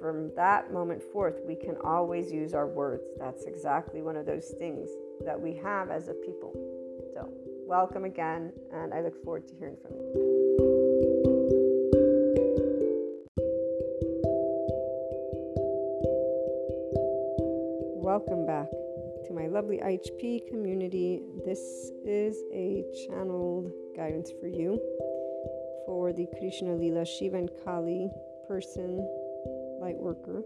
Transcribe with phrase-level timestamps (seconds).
[0.00, 3.04] from that moment forth, we can always use our words.
[3.18, 4.90] That's exactly one of those things
[5.24, 6.52] that we have as a people.
[7.14, 7.28] So,
[7.66, 10.34] welcome again, and I look forward to hearing from you.
[18.02, 18.70] Welcome back
[19.26, 21.22] to my lovely IHP community.
[21.44, 21.58] This
[22.04, 24.80] is a channeled guidance for you
[25.86, 28.10] for the Krishna Lila Shiva and Kali
[28.46, 29.08] person,
[29.84, 30.42] light worker.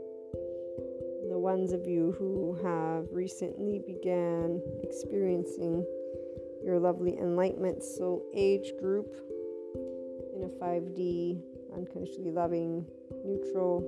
[1.31, 5.87] The ones of you who have recently began experiencing
[6.65, 9.15] your lovely enlightenment soul age group
[10.35, 11.41] in a 5D,
[11.73, 12.85] unconditionally loving,
[13.25, 13.87] neutral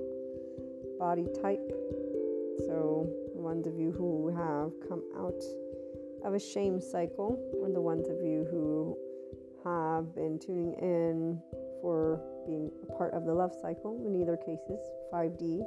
[0.97, 1.69] body type.
[2.59, 5.43] So, the ones of you who have come out
[6.23, 8.97] of a shame cycle, or the ones of you who
[9.65, 11.41] have been tuning in
[11.81, 14.79] for being a part of the love cycle, in either cases,
[15.13, 15.63] 5D,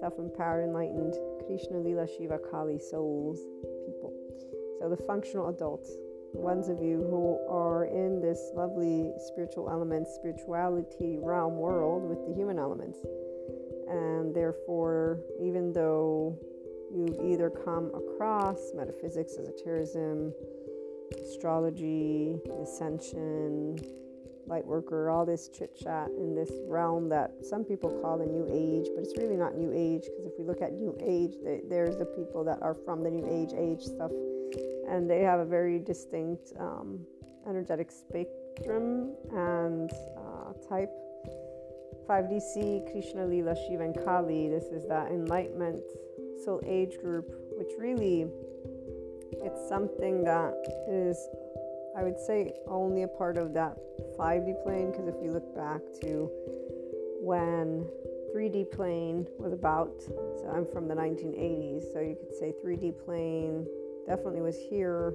[0.00, 1.14] self empowered, enlightened,
[1.46, 3.40] Krishna, Lila, Shiva, Kali, souls,
[3.86, 4.12] people.
[4.80, 5.90] So, the functional adults,
[6.32, 12.34] ones of you who are in this lovely spiritual element, spirituality realm world with the
[12.34, 12.98] human elements.
[13.88, 16.38] And therefore, even though
[16.94, 20.32] you've either come across metaphysics, esotericism,
[21.20, 23.78] astrology, ascension,
[24.46, 28.46] light worker, all this chit chat in this realm that some people call the new
[28.50, 31.34] age, but it's really not new age because if we look at new age,
[31.68, 34.10] there's the people that are from the new age age stuff
[34.88, 37.00] and they have a very distinct um,
[37.48, 40.90] energetic spectrum and uh, type.
[42.08, 44.48] 5DC, Krishna, Lila, Shiva, and Kali.
[44.48, 45.80] This is that enlightenment
[46.44, 48.26] soul age group, which really
[49.42, 50.54] it's something that
[50.88, 51.16] is,
[51.96, 53.76] I would say, only a part of that
[54.18, 54.90] 5D plane.
[54.90, 56.30] Because if we look back to
[57.20, 57.86] when
[58.34, 63.66] 3D plane was about, so I'm from the 1980s, so you could say 3D plane
[64.06, 65.12] definitely was here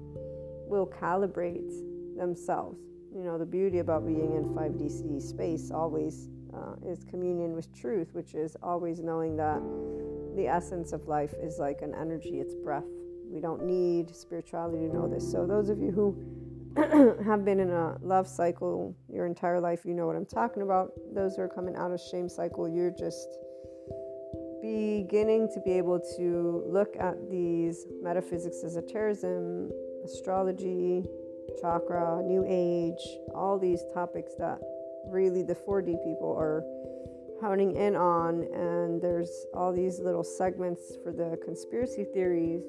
[0.68, 1.70] will calibrate
[2.18, 2.80] themselves.
[3.16, 8.10] You know, the beauty about being in 5D space always uh, is communion with truth,
[8.12, 9.62] which is always knowing that
[10.36, 12.84] the essence of life is like an energy, it's breath
[13.36, 15.30] we don't need spirituality to know this.
[15.30, 19.94] So, those of you who have been in a love cycle your entire life, you
[19.94, 20.92] know what I'm talking about.
[21.14, 23.28] Those who are coming out of shame cycle, you're just
[24.62, 29.72] beginning to be able to look at these metaphysics, as esotericism,
[30.04, 31.06] astrology,
[31.62, 33.04] chakra, new age,
[33.34, 34.60] all these topics that
[35.08, 36.64] really the 4D people are
[37.42, 38.44] honing in on.
[38.54, 42.64] And there's all these little segments for the conspiracy theories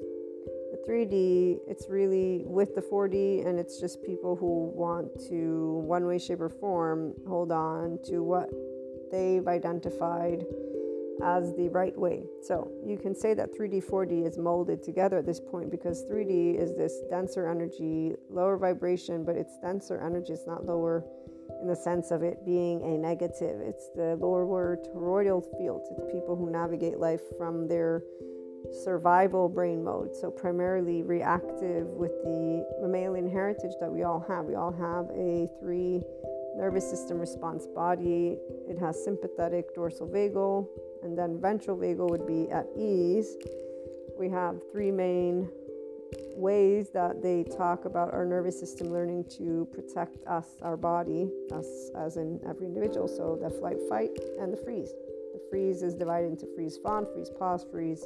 [0.71, 6.05] the 3D, it's really with the 4D, and it's just people who want to, one
[6.05, 8.49] way, shape, or form, hold on to what
[9.11, 10.45] they've identified
[11.23, 12.23] as the right way.
[12.43, 16.59] So you can say that 3D, 4D is molded together at this point because 3D
[16.59, 20.33] is this denser energy, lower vibration, but it's denser energy.
[20.33, 21.03] It's not lower
[21.61, 23.61] in the sense of it being a negative.
[23.61, 25.81] It's the lower toroidal field.
[25.91, 28.03] It's people who navigate life from their
[28.83, 34.45] survival brain mode, so primarily reactive with the mammalian heritage that we all have.
[34.45, 36.03] We all have a three
[36.57, 38.37] nervous system response body.
[38.67, 40.67] It has sympathetic dorsal vagal,
[41.03, 43.37] and then ventral vagal would be at ease.
[44.17, 45.49] We have three main
[46.35, 51.91] ways that they talk about our nervous system learning to protect us, our body, us
[51.95, 53.07] as in every individual.
[53.07, 54.91] So the flight, fight, and the freeze.
[55.33, 58.05] The freeze is divided into freeze fawn, freeze pause, freeze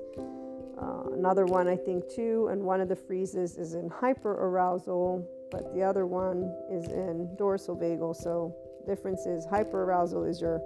[0.81, 5.73] uh, another one, I think, too, and one of the freezes is in hyperarousal, but
[5.73, 8.15] the other one is in dorsal vagal.
[8.15, 8.55] So,
[8.87, 10.61] difference is hyperarousal is your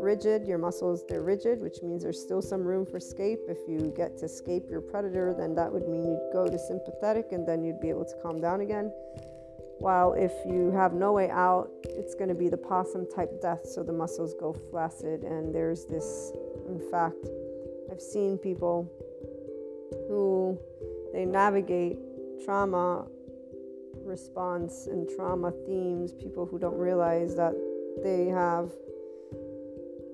[0.00, 3.40] rigid, your muscles, they're rigid, which means there's still some room for escape.
[3.48, 7.32] If you get to escape your predator, then that would mean you'd go to sympathetic
[7.32, 8.90] and then you'd be able to calm down again.
[9.78, 13.64] While if you have no way out, it's going to be the possum type death,
[13.64, 15.22] so the muscles go flaccid.
[15.22, 16.32] And there's this,
[16.66, 17.28] in fact,
[17.90, 18.90] I've seen people
[20.08, 20.58] who
[21.12, 21.98] they navigate
[22.44, 23.06] trauma
[24.08, 27.54] response and trauma themes, people who don't realize that
[28.02, 28.72] they have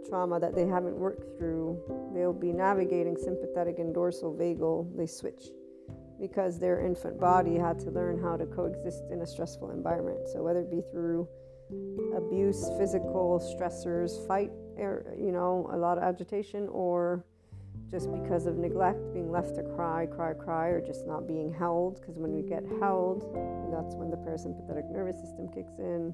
[0.08, 1.80] trauma that they haven't worked through,
[2.14, 5.44] they'll be navigating sympathetic and dorsal vagal, they switch
[6.20, 10.28] because their infant body had to learn how to coexist in a stressful environment.
[10.32, 11.28] So, whether it be through
[12.16, 17.24] abuse, physical stressors, fight, er, you know, a lot of agitation, or
[17.94, 22.00] just because of neglect, being left to cry, cry, cry, or just not being held.
[22.00, 23.22] Because when we get held,
[23.70, 26.12] that's when the parasympathetic nervous system kicks in,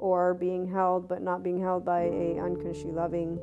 [0.00, 3.38] or being held but not being held by a unconsciously loving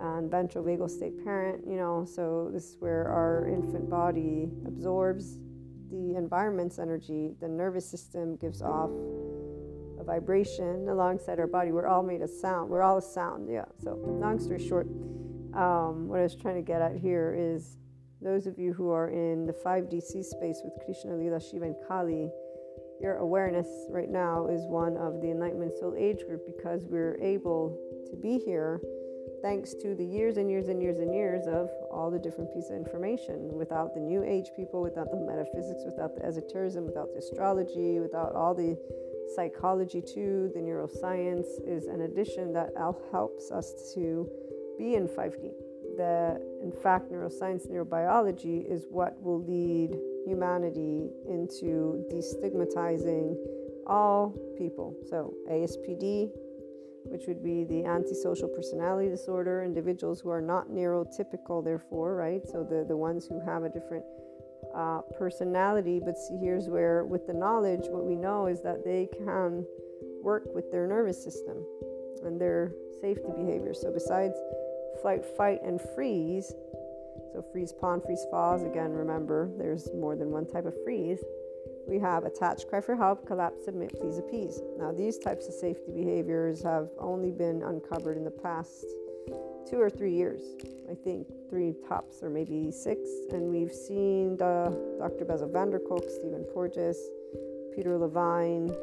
[0.00, 1.64] and ventral vagal state parent.
[1.64, 5.38] You know, so this is where our infant body absorbs
[5.92, 7.30] the environment's energy.
[7.40, 8.90] The nervous system gives off
[10.00, 11.70] a vibration alongside our body.
[11.70, 12.70] We're all made of sound.
[12.70, 13.48] We're all a sound.
[13.48, 13.66] Yeah.
[13.78, 14.88] So long story short
[15.54, 17.76] um, what I was trying to get at here is
[18.20, 22.30] those of you who are in the 5DC space with Krishna, Lila, Shiva, and Kali,
[23.00, 27.78] your awareness right now is one of the Enlightenment Soul Age group because we're able
[28.10, 28.80] to be here
[29.42, 32.70] thanks to the years and years and years and years of all the different pieces
[32.70, 33.52] of information.
[33.52, 38.34] Without the New Age people, without the metaphysics, without the esotericism, without the astrology, without
[38.34, 38.74] all the
[39.36, 42.70] psychology too, the neuroscience is an addition that
[43.10, 44.26] helps us to
[44.78, 45.52] be in 5D.
[45.96, 53.36] The, in fact, neuroscience, neurobiology is what will lead humanity into destigmatizing
[53.86, 54.96] all people.
[55.08, 56.30] So, ASPD,
[57.04, 62.42] which would be the antisocial personality disorder, individuals who are not neurotypical, therefore, right?
[62.48, 64.04] So, the, the ones who have a different
[64.74, 66.00] uh, personality.
[66.04, 69.64] But see, here's where, with the knowledge, what we know is that they can
[70.22, 71.64] work with their nervous system
[72.24, 73.74] and their safety behavior.
[73.74, 74.34] So, besides
[75.04, 76.54] flight, fight, and freeze.
[77.34, 78.62] So, freeze, pond, freeze, falls.
[78.62, 81.22] Again, remember there's more than one type of freeze.
[81.86, 84.62] We have attach, cry for help, collapse, submit, please appease.
[84.78, 88.86] Now, these types of safety behaviors have only been uncovered in the past
[89.68, 90.40] two or three years.
[90.90, 93.06] I think three tops, or maybe six.
[93.30, 95.26] And we've seen the, Dr.
[95.26, 96.96] Bessel van der Kolk, Stephen Porges,
[97.76, 98.74] Peter Levine,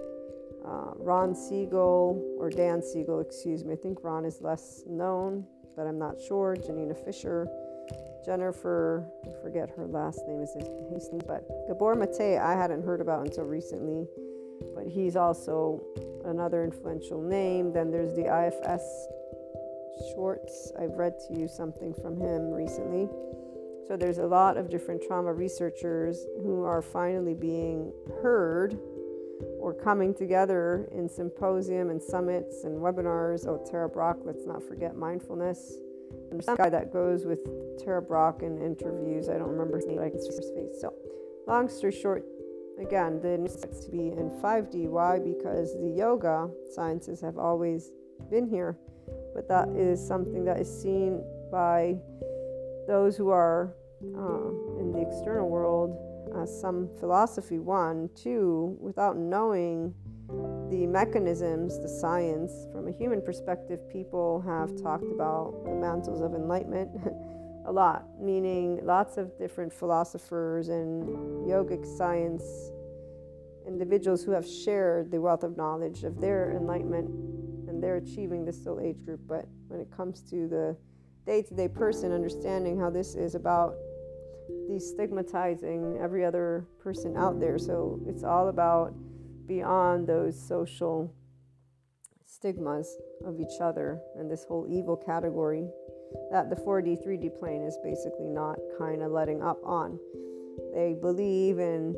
[0.64, 3.74] uh, Ron Siegel, or Dan Siegel, excuse me.
[3.74, 6.56] I think Ron is less known but I'm not sure.
[6.56, 7.48] Janina Fisher,
[8.26, 13.26] Jennifer, I forget her last name is Hastings, but Gabor Mate I hadn't heard about
[13.26, 14.08] until recently,
[14.76, 15.84] but he's also
[16.26, 17.74] another influential name.
[17.74, 18.84] Then there's the IFS
[20.14, 20.72] Schwartz.
[20.80, 23.10] I've read to you something from him recently.
[23.88, 28.80] So there's a lot of different trauma researchers who are finally being heard
[29.60, 33.48] or coming together in symposium and summits and webinars.
[33.48, 35.74] Oh, Tara Brach, let's not forget mindfulness.
[36.30, 37.40] There's some guy that goes with
[37.78, 39.30] Tara Brach in interviews.
[39.30, 40.80] I don't remember his name, but I can see his face.
[40.80, 40.94] So,
[41.48, 42.26] long story short,
[42.80, 44.88] again, the needs to be in 5D.
[44.88, 45.20] Why?
[45.20, 47.92] Because the yoga sciences have always
[48.30, 48.78] been here,
[49.34, 51.98] but that is something that is seen by
[52.88, 58.10] those who are uh, in the external world uh, some philosophy, one.
[58.16, 59.94] Two, without knowing
[60.70, 66.34] the mechanisms, the science, from a human perspective, people have talked about the mantles of
[66.34, 66.90] enlightenment
[67.66, 71.08] a lot, meaning lots of different philosophers and
[71.48, 72.44] yogic science
[73.68, 77.10] individuals who have shared the wealth of knowledge of their enlightenment
[77.68, 79.20] and they're achieving this soul age group.
[79.28, 80.76] But when it comes to the
[81.26, 83.76] day to day person, understanding how this is about
[84.70, 87.58] destigmatizing every other person out there.
[87.58, 88.94] So it's all about
[89.48, 91.14] beyond those social
[92.26, 95.68] stigmas of each other and this whole evil category
[96.32, 100.00] that the 4D, 3D plane is basically not kind of letting up on.
[100.74, 101.96] They believe in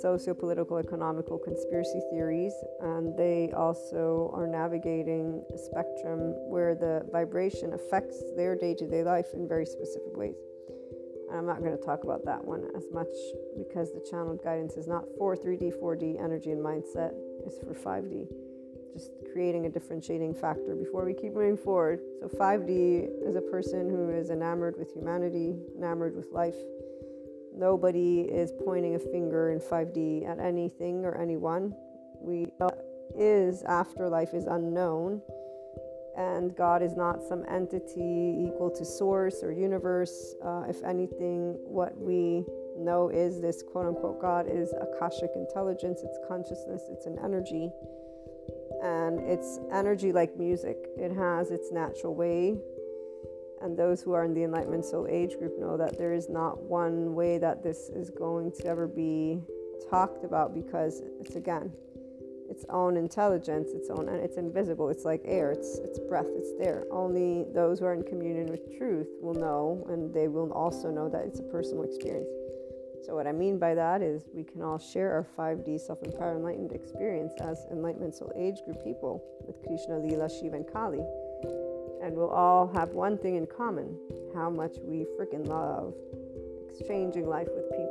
[0.00, 8.22] socio-political, economical conspiracy theories, and they also are navigating a spectrum where the vibration affects
[8.36, 10.36] their day-to-day life in very specific ways.
[11.32, 13.12] I'm not going to talk about that one as much
[13.56, 17.12] because the channeled guidance is not for 3D, 4D energy and mindset,
[17.44, 18.26] it's for 5D.
[18.92, 22.00] Just creating a differentiating factor before we keep moving forward.
[22.20, 26.56] So, 5D is a person who is enamored with humanity, enamored with life.
[27.54, 31.74] Nobody is pointing a finger in 5D at anything or anyone.
[32.20, 32.46] We
[33.14, 35.22] is afterlife is unknown
[36.16, 40.34] and God is not some entity equal to source or universe.
[40.42, 42.44] Uh, if anything, what we
[42.78, 47.70] know is this quote unquote God is Akashic intelligence, it's consciousness, it's an energy.
[48.82, 52.56] And it's energy like music, it has its natural way.
[53.62, 56.62] And those who are in the Enlightenment Soul Age group know that there is not
[56.62, 59.40] one way that this is going to ever be
[59.90, 61.72] talked about because it's again
[62.48, 64.88] its own intelligence, its own, and it's invisible.
[64.88, 65.50] It's like air.
[65.50, 66.28] It's it's breath.
[66.36, 66.84] It's there.
[66.90, 71.08] Only those who are in communion with truth will know, and they will also know
[71.08, 72.28] that it's a personal experience.
[73.04, 76.38] So, what I mean by that is we can all share our 5D self empowered
[76.38, 81.04] enlightened experience as Enlightenment Soul Age group people with Krishna, Leela, Shiva, and Kali.
[82.02, 83.96] And we'll all have one thing in common
[84.34, 85.94] how much we freaking love
[86.68, 87.85] exchanging life with people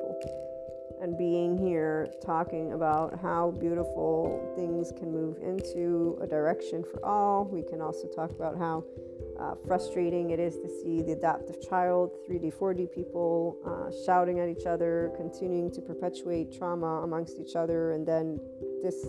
[1.05, 7.45] and being here talking about how beautiful things can move into a direction for all.
[7.45, 8.83] We can also talk about how
[9.39, 14.49] uh, frustrating it is to see the adaptive child, 3D, 4D people uh, shouting at
[14.49, 18.39] each other, continuing to perpetuate trauma amongst each other, and then
[18.81, 19.05] this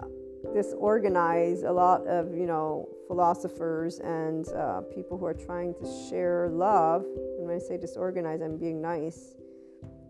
[0.00, 0.06] uh,
[0.54, 6.48] disorganize a lot of you know philosophers and uh, people who are trying to share
[6.50, 7.02] love.
[7.38, 9.34] And when I say disorganize, I'm being nice.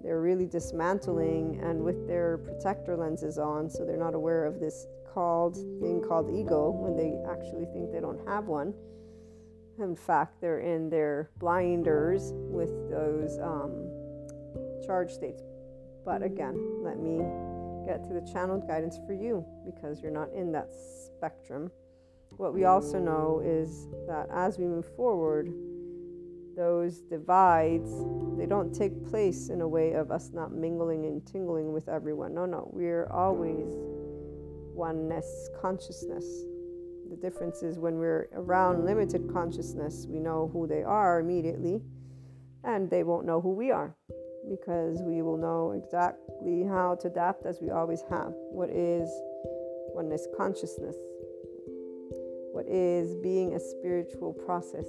[0.02, 4.86] They're really dismantling and with their protector lenses on, so they're not aware of this
[5.12, 8.72] called thing called ego when they actually think they don't have one
[9.80, 13.88] in fact, they're in their blinders with those um,
[14.84, 15.42] charge states.
[16.04, 17.18] But again, let me
[17.86, 20.70] get to the channeled guidance for you because you're not in that
[21.06, 21.70] spectrum.
[22.36, 25.50] What we also know is that as we move forward,
[26.60, 27.90] those divides
[28.36, 32.34] they don't take place in a way of us not mingling and tingling with everyone.
[32.34, 33.68] No, no, we're always
[34.74, 36.24] oneness consciousness
[37.10, 41.82] the difference is when we're around limited consciousness, we know who they are immediately,
[42.62, 43.96] and they won't know who we are
[44.48, 48.32] because we will know exactly how to adapt as we always have.
[48.52, 49.08] What is
[49.92, 50.94] oneness consciousness?
[52.52, 54.86] What is being a spiritual process?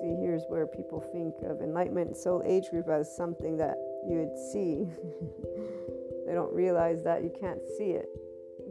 [0.00, 3.76] See, here's where people think of enlightenment soul age group as something that
[4.08, 4.86] you would see.
[6.26, 8.08] they don't realize that you can't see it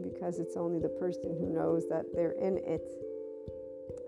[0.02, 2.90] because it's only the person who knows that they're in it.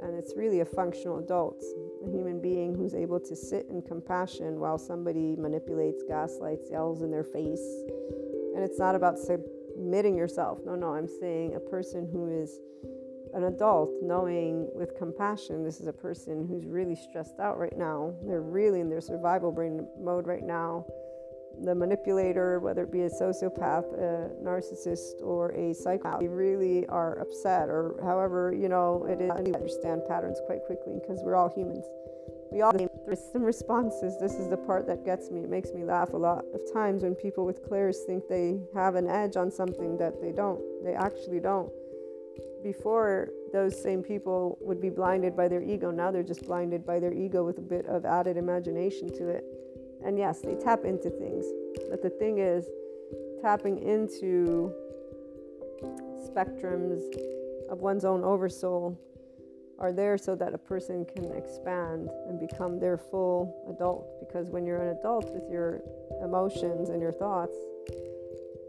[0.02, 1.62] And it's really a functional adult,
[2.04, 7.10] a human being who's able to sit in compassion while somebody manipulates, gaslights, yells in
[7.10, 7.64] their face.
[8.54, 10.60] And it's not about submitting yourself.
[10.64, 12.60] No, no, I'm saying a person who is
[13.34, 18.14] an adult knowing with compassion this is a person who's really stressed out right now.
[18.26, 20.86] They're really in their survival brain mode right now
[21.62, 27.18] the manipulator, whether it be a sociopath, a narcissist, or a psychopath, they really are
[27.18, 29.30] upset, or however, you know, it is.
[29.30, 31.84] I understand patterns quite quickly because we're all humans.
[32.50, 34.16] We all have some responses.
[34.20, 35.40] This is the part that gets me.
[35.40, 38.94] It makes me laugh a lot of times when people with clairs think they have
[38.94, 40.60] an edge on something that they don't.
[40.84, 41.70] They actually don't.
[42.62, 45.90] Before, those same people would be blinded by their ego.
[45.90, 49.44] Now they're just blinded by their ego with a bit of added imagination to it.
[50.04, 51.44] And yes, they tap into things.
[51.90, 52.66] But the thing is,
[53.42, 54.72] tapping into
[56.26, 57.02] spectrums
[57.70, 58.98] of one's own oversoul
[59.78, 64.20] are there so that a person can expand and become their full adult.
[64.20, 65.80] Because when you're an adult with your
[66.22, 67.54] emotions and your thoughts,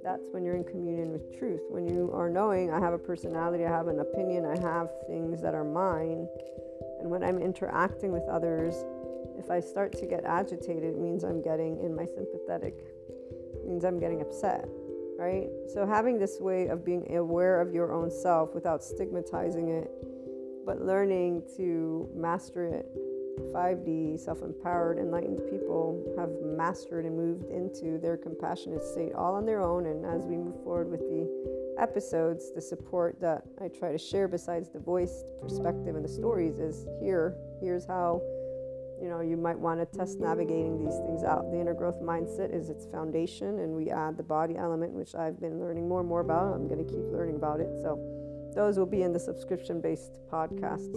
[0.05, 1.61] that's when you're in communion with truth.
[1.67, 5.41] When you are knowing, I have a personality, I have an opinion, I have things
[5.41, 6.27] that are mine.
[6.99, 8.75] And when I'm interacting with others,
[9.35, 13.83] if I start to get agitated, it means I'm getting in my sympathetic, it means
[13.83, 14.69] I'm getting upset,
[15.17, 15.47] right?
[15.73, 19.89] So having this way of being aware of your own self without stigmatizing it,
[20.67, 22.85] but learning to master it.
[23.53, 29.45] 5D, self empowered, enlightened people have mastered and moved into their compassionate state all on
[29.45, 29.85] their own.
[29.85, 31.27] And as we move forward with the
[31.79, 36.59] episodes, the support that I try to share, besides the voice, perspective, and the stories,
[36.59, 37.35] is here.
[37.61, 38.21] Here's how
[39.01, 42.53] you know you might want to test navigating these things out the inner growth mindset
[42.53, 46.07] is its foundation and we add the body element which i've been learning more and
[46.07, 47.99] more about i'm going to keep learning about it so
[48.55, 50.95] those will be in the subscription based podcasts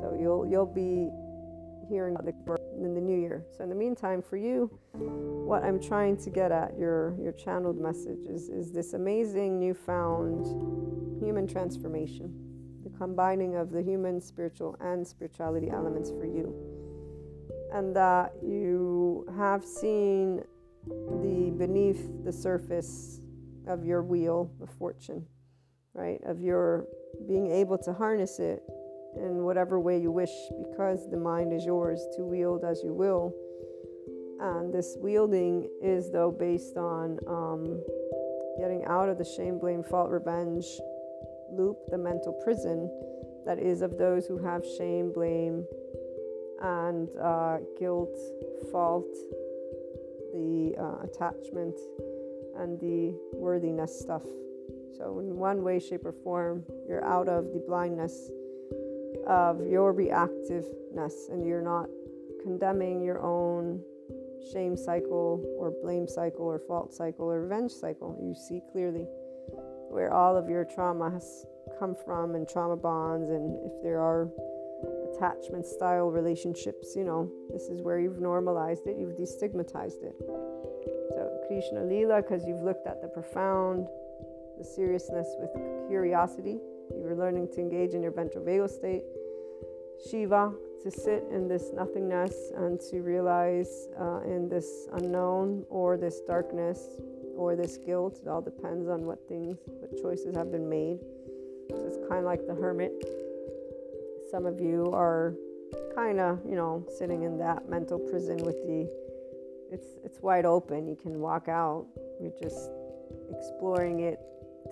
[0.00, 1.10] so you'll you'll be
[1.88, 2.32] hearing the
[2.82, 6.52] in the new year so in the meantime for you what i'm trying to get
[6.52, 10.46] at your your channeled message is, is this amazing newfound
[11.22, 12.32] human transformation
[12.84, 16.54] the combining of the human spiritual and spirituality elements for you
[17.72, 20.42] and that you have seen
[20.86, 23.20] the beneath the surface
[23.66, 25.26] of your wheel of fortune,
[25.94, 26.20] right?
[26.24, 26.86] Of your
[27.26, 28.62] being able to harness it
[29.16, 30.32] in whatever way you wish
[30.68, 33.34] because the mind is yours to wield as you will.
[34.40, 37.82] And this wielding is, though, based on um,
[38.58, 40.66] getting out of the shame, blame, fault, revenge
[41.50, 42.90] loop, the mental prison
[43.46, 45.64] that is of those who have shame, blame,
[46.60, 48.16] and uh, guilt,
[48.70, 49.06] fault,
[50.32, 51.78] the uh, attachment,
[52.58, 54.24] and the worthiness stuff.
[54.98, 58.30] So, in one way, shape, or form, you're out of the blindness
[59.26, 61.88] of your reactiveness and you're not
[62.42, 63.80] condemning your own
[64.52, 68.16] shame cycle or blame cycle or fault cycle or revenge cycle.
[68.22, 69.06] You see clearly
[69.90, 71.46] where all of your trauma has
[71.78, 74.28] come from and trauma bonds, and if there are
[75.14, 80.14] attachment style relationships, you know, this is where you've normalized it, you've destigmatized it.
[81.10, 83.86] So, Krishna Lila, because you've looked at the profound,
[84.58, 85.50] the seriousness with
[85.88, 86.58] curiosity,
[86.94, 89.02] you were learning to engage in your ventral vagal state.
[90.10, 96.20] Shiva, to sit in this nothingness and to realize uh, in this unknown or this
[96.20, 97.00] darkness
[97.34, 98.20] or this guilt.
[98.22, 100.98] It all depends on what things, what choices have been made.
[101.70, 102.92] So it's kind of like the hermit.
[104.30, 105.34] Some of you are
[105.94, 108.88] kind of, you know, sitting in that mental prison with the
[109.72, 110.86] it's it's wide open.
[110.86, 111.86] You can walk out.
[112.20, 112.70] You're just
[113.30, 114.20] exploring it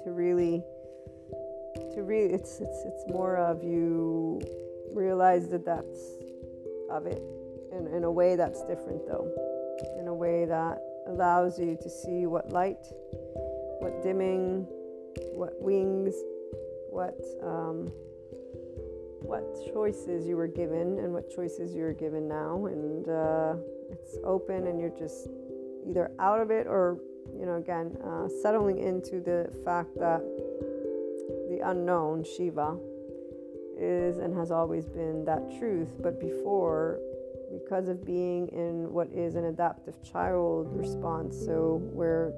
[0.05, 0.63] to really
[1.95, 4.41] to really it's it's it's more of you
[4.93, 6.01] realize the depths
[6.91, 7.23] of it
[7.73, 9.31] in, in a way that's different though.
[9.99, 12.85] In a way that allows you to see what light
[13.81, 14.67] what dimming
[15.35, 16.15] what wings
[16.91, 17.93] what um,
[19.21, 22.67] what choices you were given and what choices you're given now.
[22.67, 23.55] And uh,
[23.91, 25.29] it's open and you're just
[25.89, 26.99] either out of it or
[27.37, 30.23] you know again uh, settling into the fact that
[31.65, 32.77] unknown shiva
[33.79, 35.89] is and has always been that truth.
[36.01, 37.01] But before
[37.53, 42.33] because of being in what is an adaptive child response so where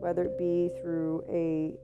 [0.00, 1.74] whether it be through a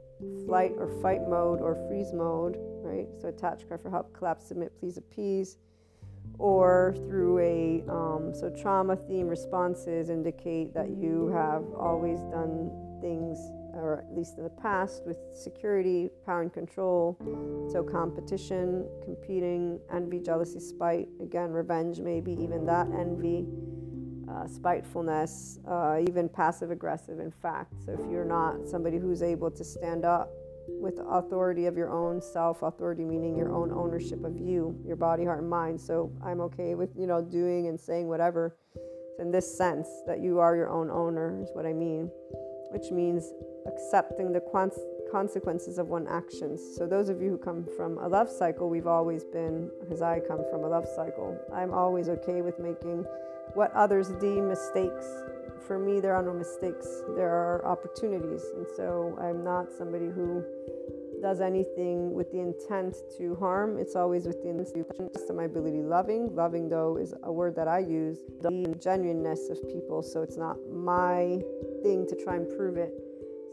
[0.44, 3.06] flight or fight mode or freeze mode right?
[3.20, 5.58] So attach cry for help collapse submit please appease.
[6.38, 13.38] Or through a um, so trauma theme responses indicate that you have always done things
[13.78, 17.16] or at least in the past with security power and control
[17.70, 23.46] so competition competing envy jealousy spite again revenge maybe even that envy
[24.28, 27.72] uh, spitefulness uh, even passive aggressive in fact.
[27.84, 30.30] So if you're not somebody who's able to stand up
[30.68, 35.24] with authority of your own self authority meaning your own ownership of you your body
[35.24, 38.54] heart and mind so i'm okay with you know doing and saying whatever
[39.18, 42.10] in this sense that you are your own owner is what i mean
[42.70, 43.32] which means
[43.66, 44.42] accepting the
[45.10, 48.86] consequences of one actions so those of you who come from a love cycle we've
[48.86, 53.04] always been because i come from a love cycle i'm always okay with making
[53.54, 55.06] what others deem mistakes.
[55.66, 58.44] For me, there are no mistakes, there are opportunities.
[58.56, 60.44] And so I'm not somebody who
[61.20, 63.78] does anything with the intent to harm.
[63.78, 65.82] It's always with the intent my ability.
[65.82, 68.18] Loving, loving though, is a word that I use.
[68.40, 71.40] The genuineness of people, so it's not my
[71.82, 72.92] thing to try and prove it.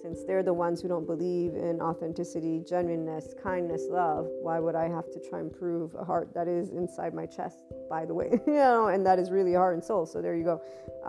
[0.05, 4.87] Since they're the ones who don't believe in authenticity, genuineness, kindness, love, why would I
[4.87, 8.29] have to try and prove a heart that is inside my chest, by the way?
[8.45, 10.05] you know, and that is really heart and soul.
[10.05, 10.61] So there you go.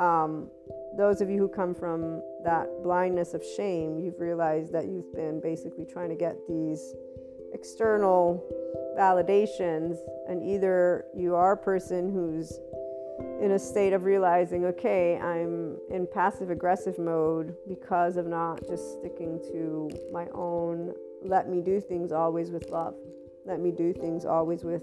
[0.02, 0.48] Um,
[0.96, 5.42] those of you who come from that blindness of shame, you've realized that you've been
[5.42, 6.94] basically trying to get these
[7.52, 8.42] external
[8.98, 12.60] validations, and either you are a person who's
[13.40, 18.98] in a state of realizing, okay, I'm in passive aggressive mode because of not just
[18.98, 22.94] sticking to my own, let me do things always with love,
[23.44, 24.82] let me do things always with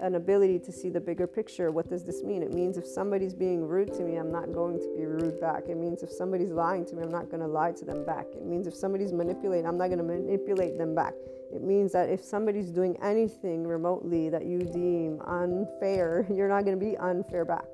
[0.00, 1.70] an ability to see the bigger picture.
[1.70, 2.42] What does this mean?
[2.42, 5.68] It means if somebody's being rude to me, I'm not going to be rude back.
[5.68, 8.26] It means if somebody's lying to me, I'm not going to lie to them back.
[8.34, 11.14] It means if somebody's manipulating, I'm not going to manipulate them back.
[11.52, 16.78] It means that if somebody's doing anything remotely that you deem unfair, you're not going
[16.78, 17.66] to be unfair back.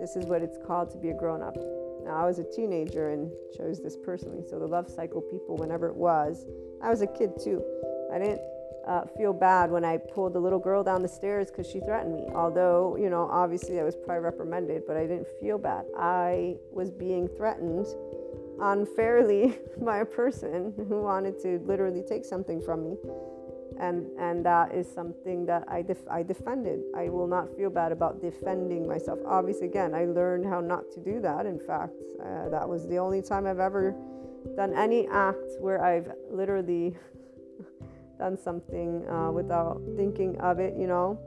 [0.00, 1.56] This is what it's called to be a grown up.
[2.04, 4.42] Now, I was a teenager and chose this personally.
[4.48, 6.46] So, the love cycle people, whenever it was,
[6.82, 7.64] I was a kid too.
[8.12, 8.40] I didn't
[8.86, 12.14] uh, feel bad when I pulled the little girl down the stairs because she threatened
[12.14, 12.26] me.
[12.34, 15.84] Although, you know, obviously I was probably reprimanded, but I didn't feel bad.
[15.98, 17.86] I was being threatened
[18.60, 22.96] unfairly by a person who wanted to literally take something from me.
[23.78, 26.80] And, and that is something that I, def- I defended.
[26.96, 29.18] I will not feel bad about defending myself.
[29.26, 31.44] Obviously, again, I learned how not to do that.
[31.44, 31.92] In fact,
[32.24, 33.94] uh, that was the only time I've ever
[34.56, 36.96] done any act where I've literally
[38.18, 41.18] done something uh, without thinking of it, you know,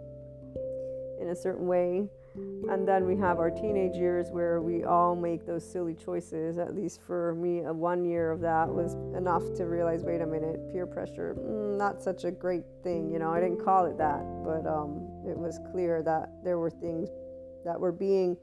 [1.22, 2.10] in a certain way.
[2.36, 6.58] And then we have our teenage years where we all make those silly choices.
[6.58, 10.28] At least for me, a one year of that was enough to realize wait a
[10.28, 13.10] minute, peer pressure, mm, not such a great thing.
[13.12, 16.70] You know, I didn't call it that, but um, it was clear that there were
[16.70, 17.10] things
[17.66, 18.38] that were being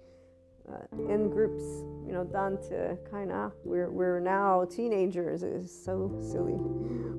[0.69, 1.63] uh, in groups,
[2.05, 5.43] you know, done to kind of, we're, we're now teenagers.
[5.43, 6.59] It's so silly.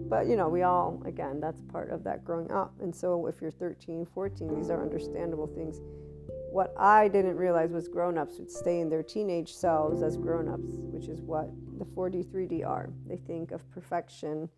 [0.10, 2.74] But, you know, we all, again, that's part of that growing up.
[2.82, 5.80] And so if you're 13, 14, these are understandable things.
[6.58, 10.50] What I didn't realize was grown ups would stay in their teenage selves as grown
[10.50, 12.90] ups, which is what the 4D3D are.
[13.06, 14.50] They think of perfection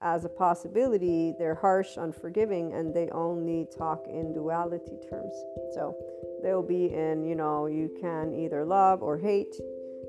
[0.00, 1.34] as a possibility.
[1.40, 5.34] They're harsh, unforgiving, and they only talk in duality terms.
[5.74, 5.96] So
[6.40, 9.56] they'll be in, you know, you can either love or hate.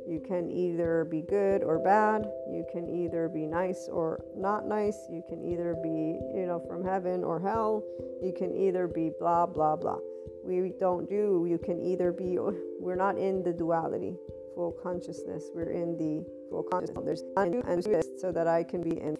[0.07, 2.21] You can either be good or bad.
[2.51, 5.07] You can either be nice or not nice.
[5.09, 7.83] You can either be, you know, from heaven or hell.
[8.21, 9.97] You can either be blah, blah, blah.
[10.43, 12.37] We don't do, you can either be,
[12.79, 14.15] we're not in the duality,
[14.55, 15.49] full consciousness.
[15.53, 17.05] We're in the full consciousness.
[17.05, 19.17] There's undo and do so that I can be in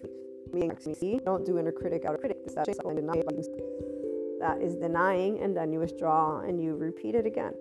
[0.52, 1.20] me.
[1.24, 2.38] Don't do inner critic, outer critic.
[4.40, 7.54] That is denying, and then you withdraw and you repeat it again.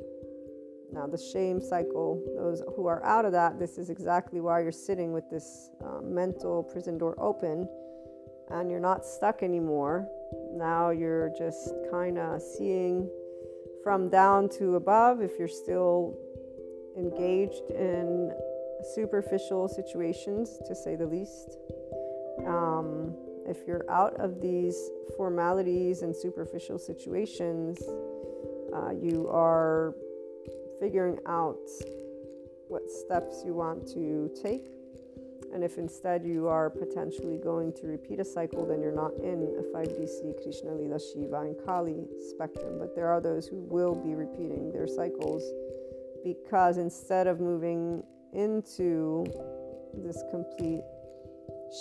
[0.92, 4.74] Now, the shame cycle, those who are out of that, this is exactly why you're
[4.74, 7.70] sitting with this uh, mental prison door open
[8.50, 10.08] and you're not stuck anymore.
[10.54, 13.10] Now you're just kind of seeing
[13.84, 16.18] from down to above if you're still
[16.98, 18.32] engaged in
[18.96, 21.58] superficial situations, to say the least.
[22.46, 23.16] Um,
[23.46, 27.82] if you're out of these formalities and superficial situations,
[28.74, 29.96] uh, you are
[30.80, 31.60] figuring out
[32.68, 34.81] what steps you want to take.
[35.54, 39.56] And if instead you are potentially going to repeat a cycle, then you're not in
[39.60, 42.78] a 5DC Krishna Lila Shiva and Kali spectrum.
[42.80, 45.44] But there are those who will be repeating their cycles
[46.24, 49.26] because instead of moving into
[49.94, 50.84] this complete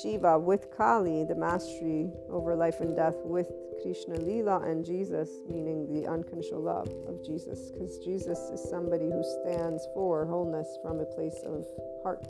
[0.02, 3.50] Shiva with Kali, the mastery over life and death with
[3.82, 9.24] Krishna Lila and Jesus, meaning the unconditional love of Jesus, because Jesus is somebody who
[9.42, 11.66] stands for wholeness from a place of
[12.02, 12.26] heart.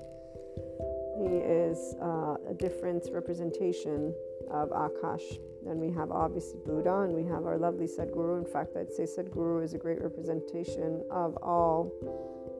[1.20, 4.14] He is uh, a different representation
[4.50, 5.38] of Akash.
[5.66, 8.38] Then we have obviously Buddha and we have our lovely Sadhguru.
[8.38, 11.92] In fact, I'd say Sadhguru is a great representation of all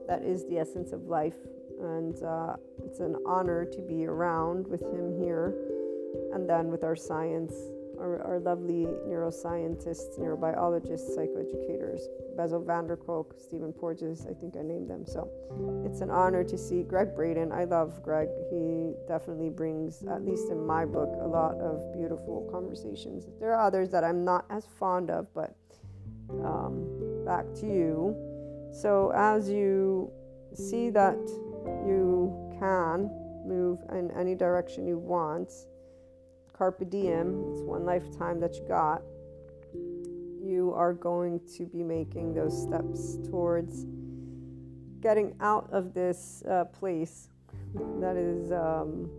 [0.07, 1.37] that is the essence of life.
[1.81, 5.55] And uh, it's an honor to be around with him here.
[6.31, 7.55] And then with our science
[8.01, 12.01] our, our lovely neuroscientists, neurobiologists, psychoeducators,
[12.87, 15.05] der Kolk, Stephen Porges, I think I named them.
[15.05, 15.29] So
[15.85, 17.51] it's an honor to see Gregg Braden.
[17.51, 18.29] I love Gregg.
[18.49, 23.27] He definitely brings, at least in my book, a lot of beautiful conversations.
[23.39, 25.55] There are others that I'm not as fond of, but
[26.43, 28.15] um, back to you.
[28.71, 30.11] So as you
[30.53, 31.19] see that
[31.85, 33.09] you can
[33.45, 35.51] move in any direction you want,
[36.61, 39.01] carpe diem, it's one lifetime that you got,
[40.39, 43.87] you are going to be making those steps towards
[44.99, 47.29] getting out of this uh, place
[47.99, 49.09] that is um,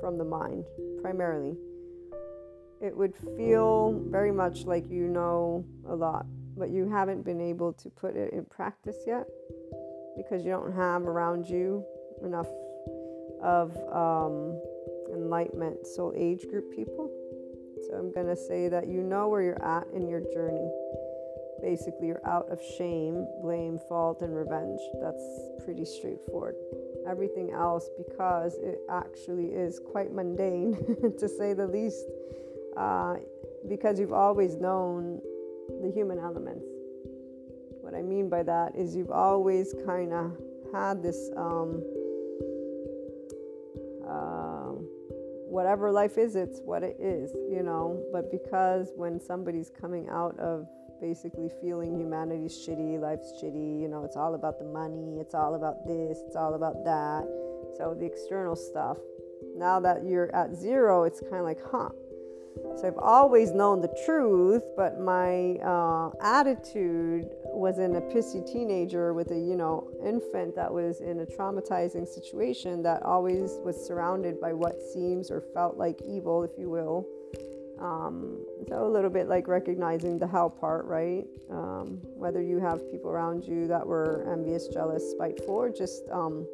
[0.00, 0.64] from the mind
[1.00, 1.56] primarily.
[2.82, 6.26] It would feel very much like you know a lot,
[6.56, 9.28] but you haven't been able to put it in practice yet
[10.16, 11.84] because you don't have around you
[12.24, 12.48] enough
[13.40, 14.60] of um,
[15.20, 17.10] enlightenment soul age group people.
[17.86, 20.70] So I'm going to say that you know where you're at in your journey.
[21.62, 24.80] Basically, you're out of shame, blame, fault, and revenge.
[25.02, 25.22] That's
[25.64, 26.54] pretty straightforward.
[27.06, 30.74] Everything else, because it actually is quite mundane,
[31.18, 32.06] to say the least,
[32.76, 33.16] uh,
[33.68, 35.20] because you've always known
[35.82, 36.64] the human elements.
[37.80, 40.36] What I mean by that is you've always kind of
[40.72, 41.30] had this.
[41.36, 41.82] Um,
[45.50, 48.02] whatever life is, it's what it is, you know.
[48.12, 50.68] But because when somebody's coming out of
[51.00, 55.54] basically feeling humanity's shitty, life's shitty, you know, it's all about the money, it's all
[55.54, 57.24] about this, it's all about that.
[57.76, 58.96] So the external stuff.
[59.56, 61.88] Now that you're at zero, it's kind of like, huh,
[62.76, 69.12] so I've always known the truth, but my uh, attitude was in a pissy teenager
[69.12, 74.40] with a you know infant that was in a traumatizing situation that always was surrounded
[74.40, 77.06] by what seems or felt like evil, if you will.
[77.80, 81.24] Um, so a little bit like recognizing the hell part, right?
[81.50, 86.46] Um, whether you have people around you that were envious, jealous, spiteful, or just um,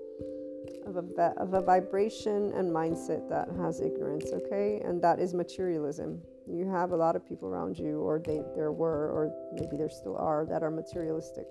[0.87, 4.81] of a, of a vibration and mindset that has ignorance, okay?
[4.85, 6.23] And that is materialism.
[6.49, 9.91] You have a lot of people around you, or they, there were, or maybe there
[9.91, 11.47] still are, that are materialistic.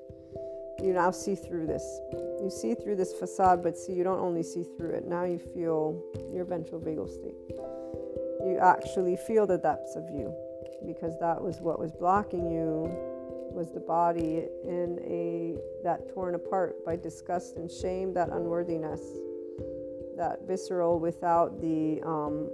[0.82, 1.84] You now see through this.
[2.42, 5.06] You see through this facade, but see, you don't only see through it.
[5.06, 6.02] Now you feel
[6.34, 7.34] your ventral vagal state.
[8.46, 10.34] You actually feel the depths of you
[10.86, 13.15] because that was what was blocking you
[13.52, 19.02] was the body in a that torn apart by disgust and shame, that unworthiness,
[20.18, 22.50] that visceral without the um,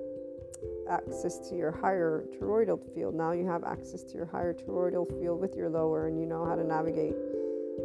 [0.89, 3.15] access to your higher toroidal field.
[3.15, 6.45] Now you have access to your higher toroidal field with your lower, and you know
[6.45, 7.15] how to navigate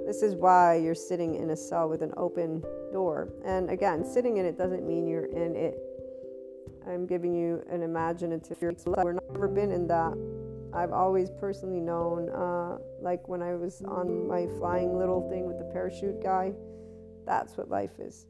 [0.07, 3.29] This is why you're sitting in a cell with an open door.
[3.45, 5.79] And again, sitting in it doesn't mean you're in it.
[6.87, 8.59] I'm giving you an imaginative.
[8.61, 10.17] We've never been in that.
[10.77, 15.59] I've always personally known, uh, like when I was on my flying little thing with
[15.59, 16.53] the parachute guy,
[17.25, 18.27] that's what life is.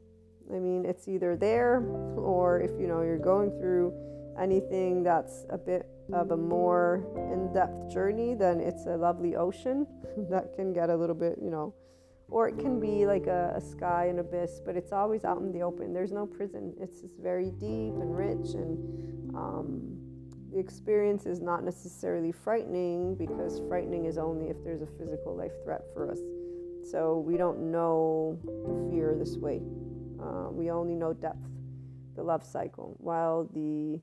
[0.49, 1.81] I mean, it's either there
[2.15, 3.93] or if you know you're going through
[4.39, 9.85] anything that's a bit of a more in-depth journey, then it's a lovely ocean
[10.29, 11.73] that can get a little bit, you know,
[12.29, 15.51] or it can be like a, a, sky and abyss, but it's always out in
[15.51, 15.93] the open.
[15.93, 16.73] There's no prison.
[16.79, 20.06] It's just very deep and rich, and um,
[20.57, 25.51] the experience is not necessarily frightening because frightening is only if there's a physical life
[25.63, 26.17] threat for us.
[26.89, 28.39] So we don't know
[28.89, 29.61] fear this way.
[30.19, 31.45] Uh, we only know depth,
[32.15, 34.01] the love cycle, while the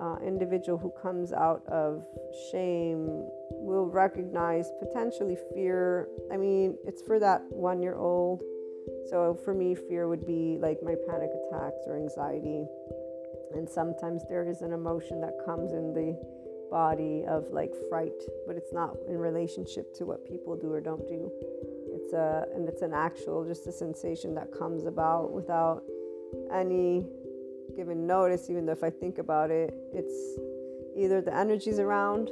[0.00, 2.02] uh, individual who comes out of
[2.50, 3.06] shame
[3.50, 6.08] will recognize potentially fear.
[6.32, 8.42] I mean, it's for that one year old.
[9.10, 12.64] So for me, fear would be like my panic attacks or anxiety.
[13.54, 16.16] And sometimes there is an emotion that comes in the
[16.70, 18.12] body of like fright,
[18.46, 21.30] but it's not in relationship to what people do or don't do.
[21.92, 25.82] It's a and it's an actual just a sensation that comes about without
[26.52, 27.06] any
[27.76, 30.38] given notice, even though if I think about it, it's
[30.96, 32.30] either the energy's around,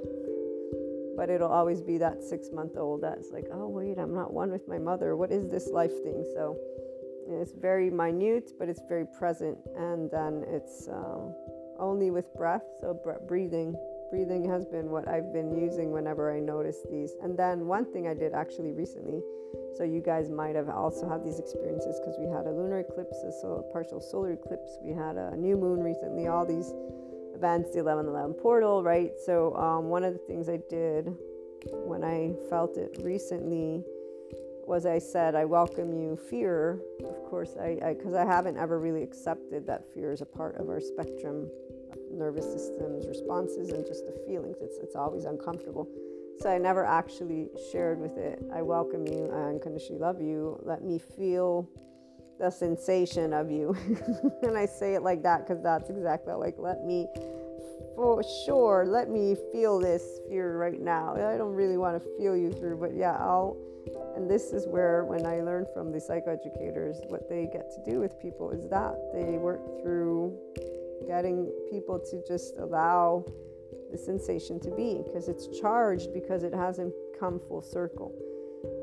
[1.17, 4.51] but it'll always be that six month old that's like, oh, wait, I'm not one
[4.51, 5.17] with my mother.
[5.17, 6.25] What is this life thing?
[6.35, 6.57] So
[7.29, 9.59] it's very minute, but it's very present.
[9.77, 11.35] And then it's um,
[11.79, 13.75] only with breath, so breathing.
[14.11, 17.13] Breathing has been what I've been using whenever I notice these.
[17.23, 19.21] And then one thing I did actually recently
[19.77, 23.23] so you guys might have also had these experiences because we had a lunar eclipse,
[23.41, 24.79] so a partial solar eclipse.
[24.83, 26.27] We had a new moon recently.
[26.27, 26.75] All these
[27.35, 29.13] events, the 1111 portal, right?
[29.25, 31.15] So um, one of the things I did
[31.73, 33.85] when I felt it recently
[34.69, 36.79] was I said, I welcome you, fear.
[37.01, 40.57] Of course, I because I, I, haven't ever really accepted that fear is a part
[40.57, 41.49] of our spectrum
[42.13, 44.59] nervous system's responses and just the feelings.
[44.61, 45.89] It's it's always uncomfortable.
[46.41, 48.45] So I never actually shared with it.
[48.53, 49.31] I welcome you.
[49.33, 50.61] I unconditionally love you.
[50.63, 51.69] Let me feel
[52.39, 53.75] the sensation of you.
[54.43, 57.09] and I say it like that because that's exactly like, let me,
[57.97, 61.15] for sure, let me feel this fear right now.
[61.15, 63.57] I don't really want to feel you through, but yeah, I'll.
[64.17, 68.01] And this is where, when I learn from the psychoeducators, what they get to do
[68.01, 70.37] with people is that they work through
[71.07, 73.25] getting people to just allow
[73.91, 78.15] the sensation to be because it's charged because it hasn't come full circle.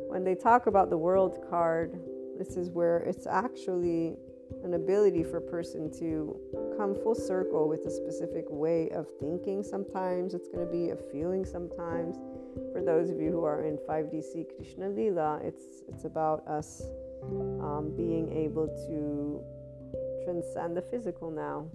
[0.08, 2.00] When they talk about the world card,
[2.38, 4.16] this is where it's actually
[4.64, 6.40] an ability for a person to
[6.78, 10.34] come full circle with a specific way of thinking sometimes.
[10.34, 12.18] It's going to be a feeling sometimes.
[12.72, 16.84] For those of you who are in 5dc krishna lila it's it's about us
[17.60, 19.44] um, being able to
[20.24, 21.68] transcend the physical now.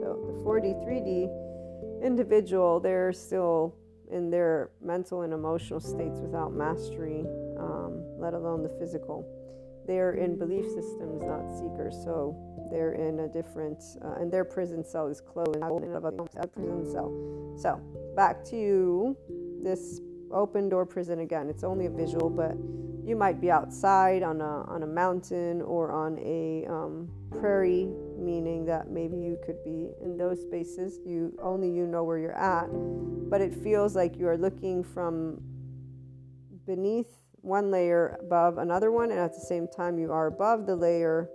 [0.00, 3.74] So the 4d 3d individual, they're still
[4.10, 7.24] in their mental and emotional states without mastery,
[7.58, 9.26] um, let alone the physical.
[9.88, 11.94] They're in belief systems, not seekers.
[12.04, 12.36] So
[12.70, 15.56] they're in a different, uh, and their prison cell is closed.
[16.36, 17.56] A prison cell.
[17.58, 17.80] So
[18.14, 19.16] back to you
[19.62, 21.48] this open door prison again.
[21.48, 22.54] It's only a visual, but
[23.08, 27.08] you might be outside on a on a mountain or on a um,
[27.40, 32.18] prairie meaning that maybe you could be in those spaces you only you know where
[32.18, 32.66] you're at
[33.30, 35.40] but it feels like you are looking from
[36.66, 40.76] beneath one layer above another one and at the same time you are above the
[40.76, 41.28] layer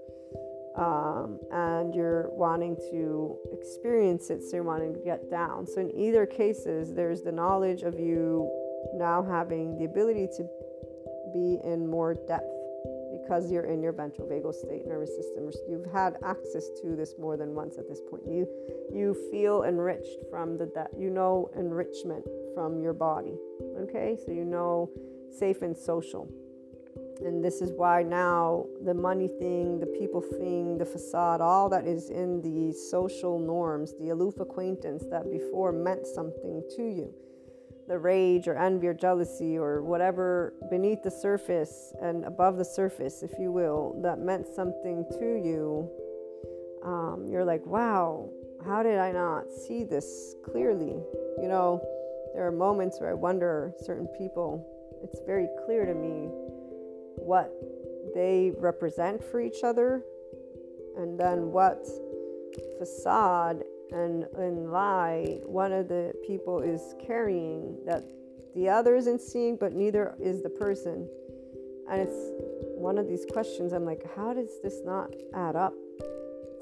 [0.75, 5.67] um, and you're wanting to experience it so you're wanting to get down.
[5.67, 8.49] So in either cases there's the knowledge of you
[8.95, 10.43] now having the ability to
[11.33, 12.49] be in more depth
[13.11, 17.37] because you're in your ventral vagal state nervous system you've had access to this more
[17.37, 18.23] than once at this point.
[18.27, 18.47] You
[18.91, 23.35] you feel enriched from the that you know enrichment from your body
[23.79, 24.17] okay?
[24.25, 24.89] So you know
[25.33, 26.29] safe and social
[27.25, 31.85] and this is why now the money thing the people thing the facade all that
[31.85, 37.13] is in the social norms the aloof acquaintance that before meant something to you
[37.87, 43.23] the rage or envy or jealousy or whatever beneath the surface and above the surface,
[43.23, 45.89] if you will, that meant something to you,
[46.83, 48.29] um, you're like, wow,
[48.65, 50.95] how did I not see this clearly?
[51.41, 51.81] You know,
[52.33, 54.65] there are moments where I wonder, certain people,
[55.03, 56.29] it's very clear to me
[57.17, 57.53] what
[58.15, 60.03] they represent for each other
[60.97, 61.85] and then what
[62.79, 64.25] facade and
[64.71, 68.03] lie one of the people is carrying that
[68.55, 71.07] the other isn't seeing but neither is the person
[71.89, 72.31] And it's
[72.77, 75.73] one of these questions I'm like, how does this not add up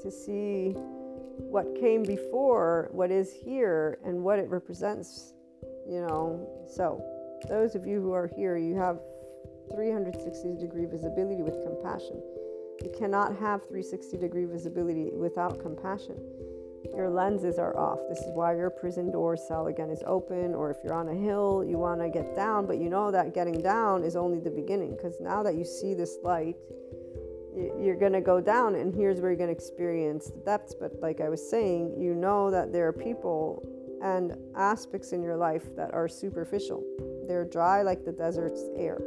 [0.02, 0.74] to see
[1.38, 5.32] what came before, what is here, and what it represents?
[5.88, 7.02] You know, so
[7.48, 9.00] those of you who are here, you have
[9.70, 12.22] 360 degree visibility with compassion.
[12.82, 16.16] You cannot have 360 degree visibility without compassion.
[16.96, 18.00] Your lenses are off.
[18.08, 21.14] This is why your prison door cell again is open, or if you're on a
[21.14, 24.50] hill, you want to get down, but you know that getting down is only the
[24.50, 26.56] beginning because now that you see this light,
[27.54, 30.74] you're going to go down, and here's where you're going to experience the depths.
[30.78, 33.62] But like I was saying, you know that there are people
[34.02, 36.82] and aspects in your life that are superficial.
[37.32, 39.00] They're dry like the desert's air.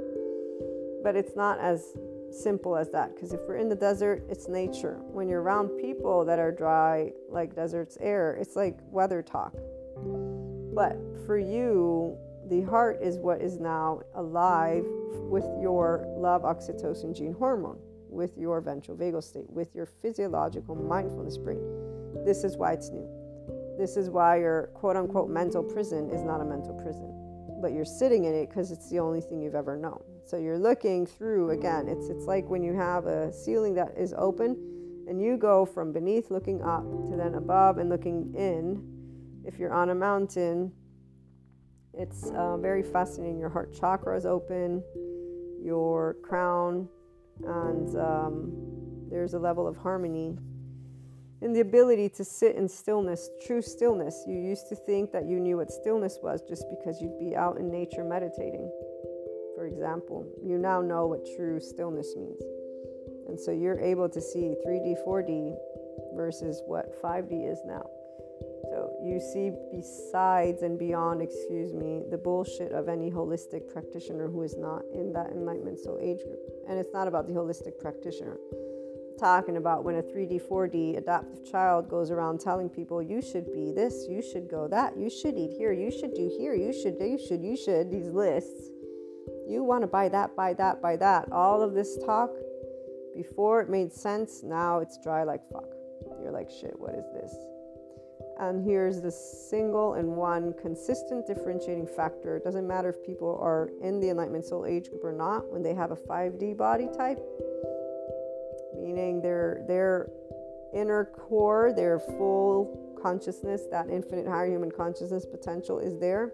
[1.04, 1.96] But it's not as
[2.32, 4.98] simple as that because if we're in the desert, it's nature.
[5.12, 9.54] When you're around people that are dry like desert's air, it's like weather talk.
[10.74, 10.98] But
[11.28, 12.18] for you,
[12.50, 14.84] the heart is what is now alive
[15.30, 17.78] with your love oxytocin gene hormone,
[18.10, 21.62] with your ventral vagal state, with your physiological mindfulness brain.
[22.26, 23.08] This is why it's new.
[23.78, 27.25] This is why your quote unquote mental prison is not a mental prison,
[27.66, 30.00] but you're sitting in it because it's the only thing you've ever known.
[30.24, 31.88] So you're looking through again.
[31.88, 34.56] It's it's like when you have a ceiling that is open
[35.10, 38.84] and you go from beneath looking up to then above and looking in.
[39.44, 40.72] If you're on a mountain,
[41.96, 43.40] it's uh, very fascinating.
[43.40, 44.84] Your heart chakra is open,
[45.60, 46.88] your crown,
[47.48, 50.38] and um, there's a level of harmony
[51.42, 54.24] in the ability to sit in stillness, true stillness.
[54.28, 57.58] You used to think that you knew what stillness was just because you'd be out
[57.58, 58.72] in nature meditating
[59.56, 62.42] for example, you now know what true stillness means.
[63.28, 65.56] And so you're able to see 3D, 4D
[66.14, 67.86] versus what 5D is now.
[68.70, 74.44] So you see besides and beyond, excuse me, the bullshit of any holistic practitioner who
[74.44, 76.40] is not in that enlightenment soul age group.
[76.68, 78.38] And it's not about the holistic practitioner.
[79.20, 83.72] Talking about when a 3D, 4D adaptive child goes around telling people, you should be
[83.72, 86.96] this, you should go that, you should eat here, you should do here, you should,
[87.00, 88.70] you should, you should, these lists
[89.48, 91.32] you want to buy that, buy that, buy that.
[91.32, 92.32] All of this talk,
[93.14, 95.70] before it made sense, now it's dry like fuck.
[96.22, 97.36] You're like, shit, what is this?
[98.40, 102.36] And here's the single and one consistent differentiating factor.
[102.36, 105.64] It doesn't matter if people are in the Enlightenment Soul Age group or not, when
[105.64, 107.20] they have a 5D body type,
[109.26, 110.08] their, their
[110.74, 116.32] inner core, their full consciousness, that infinite higher human consciousness potential is there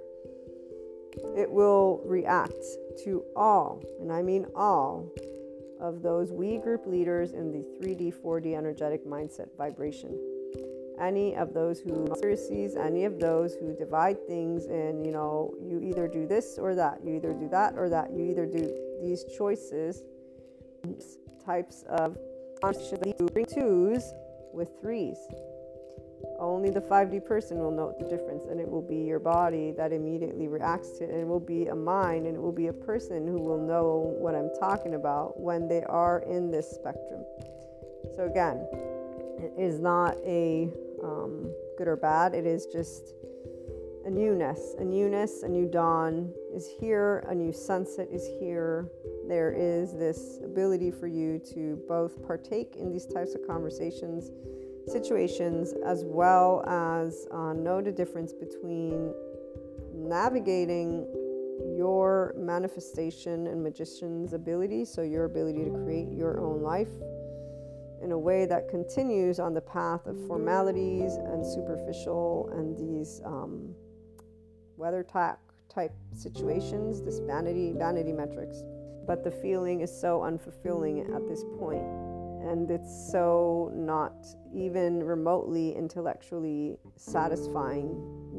[1.36, 2.64] it will react
[3.04, 5.10] to all, and I mean all,
[5.80, 10.18] of those we group leaders in the 3D, 4D energetic mindset vibration.
[11.00, 15.82] Any of those who conspiracies, any of those who divide things and you know, you
[15.82, 18.72] either do this or that, you either do that or that, you either do
[19.02, 20.04] these choices,
[21.44, 22.18] types of
[22.62, 24.14] bring twos
[24.54, 25.18] with threes.
[26.40, 29.92] Only the 5D person will note the difference, and it will be your body that
[29.92, 32.74] immediately reacts to it, and it will be a mind, and it will be a
[32.74, 37.24] person who will know what I'm talking about when they are in this spectrum.
[38.16, 38.68] So, again,
[39.40, 40.70] it is not a
[41.04, 43.14] um, good or bad, it is just
[44.06, 44.76] a newness.
[44.80, 48.88] A newness, a new dawn is here, a new sunset is here.
[49.28, 54.32] There is this ability for you to both partake in these types of conversations
[54.88, 59.14] situations, as well as uh, know the difference between
[59.94, 61.08] navigating
[61.78, 66.90] your manifestation and magician's ability, so your ability to create your own life
[68.02, 73.76] in a way that continues on the path of formalities and superficial and these um,
[74.78, 75.38] weather type
[75.70, 78.64] type situations, this vanity vanity metrics.
[79.06, 81.86] But the feeling is so unfulfilling at this point
[82.44, 84.14] and it's so not
[84.54, 87.90] even remotely intellectually satisfying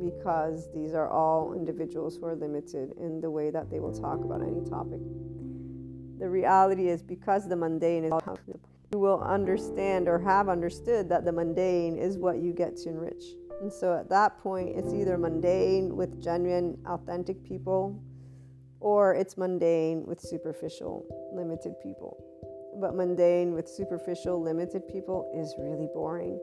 [0.04, 4.24] because these are all individuals who are limited in the way that they will talk
[4.24, 5.00] about any topic.
[6.18, 8.12] The reality is because the mundane is
[8.92, 13.24] you will understand or have understood that the mundane is what you get to enrich.
[13.62, 18.02] And so at that point, it's either mundane with genuine, authentic people,
[18.83, 22.22] or it's mundane with superficial, limited people
[22.80, 26.39] but mundane with superficial, limited people is really boring.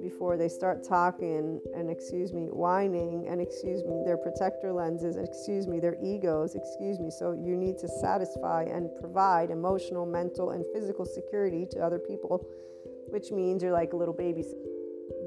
[0.00, 5.66] Before they start talking and excuse me, whining and excuse me, their protector lenses, excuse
[5.66, 7.10] me, their egos, excuse me.
[7.10, 12.46] So you need to satisfy and provide emotional, mental, and physical security to other people,
[13.10, 14.44] which means you're like a little baby.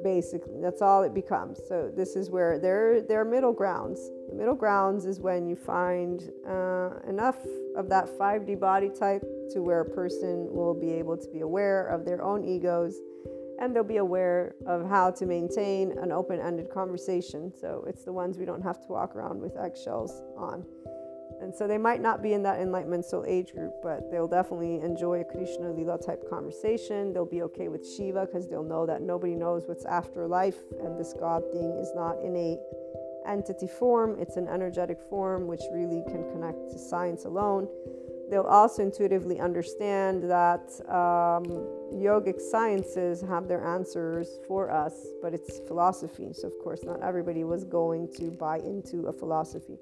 [0.03, 1.59] Basically, that's all it becomes.
[1.67, 4.09] So this is where there there are middle grounds.
[4.29, 7.37] The middle grounds is when you find uh, enough
[7.75, 11.87] of that 5D body type to where a person will be able to be aware
[11.87, 12.95] of their own egos
[13.59, 17.51] and they'll be aware of how to maintain an open ended conversation.
[17.59, 20.65] So it's the ones we don't have to walk around with eggshells on.
[21.41, 24.81] And so they might not be in that enlightenment soul age group, but they'll definitely
[24.81, 27.13] enjoy a Krishna Lila type conversation.
[27.13, 30.99] They'll be okay with Shiva because they'll know that nobody knows what's after life, and
[30.99, 32.57] this God thing is not in a
[33.29, 37.67] entity form, it's an energetic form which really can connect to science alone.
[38.29, 41.45] They'll also intuitively understand that um,
[41.93, 46.27] yogic sciences have their answers for us, but it's philosophy.
[46.33, 49.77] So, of course, not everybody was going to buy into a philosophy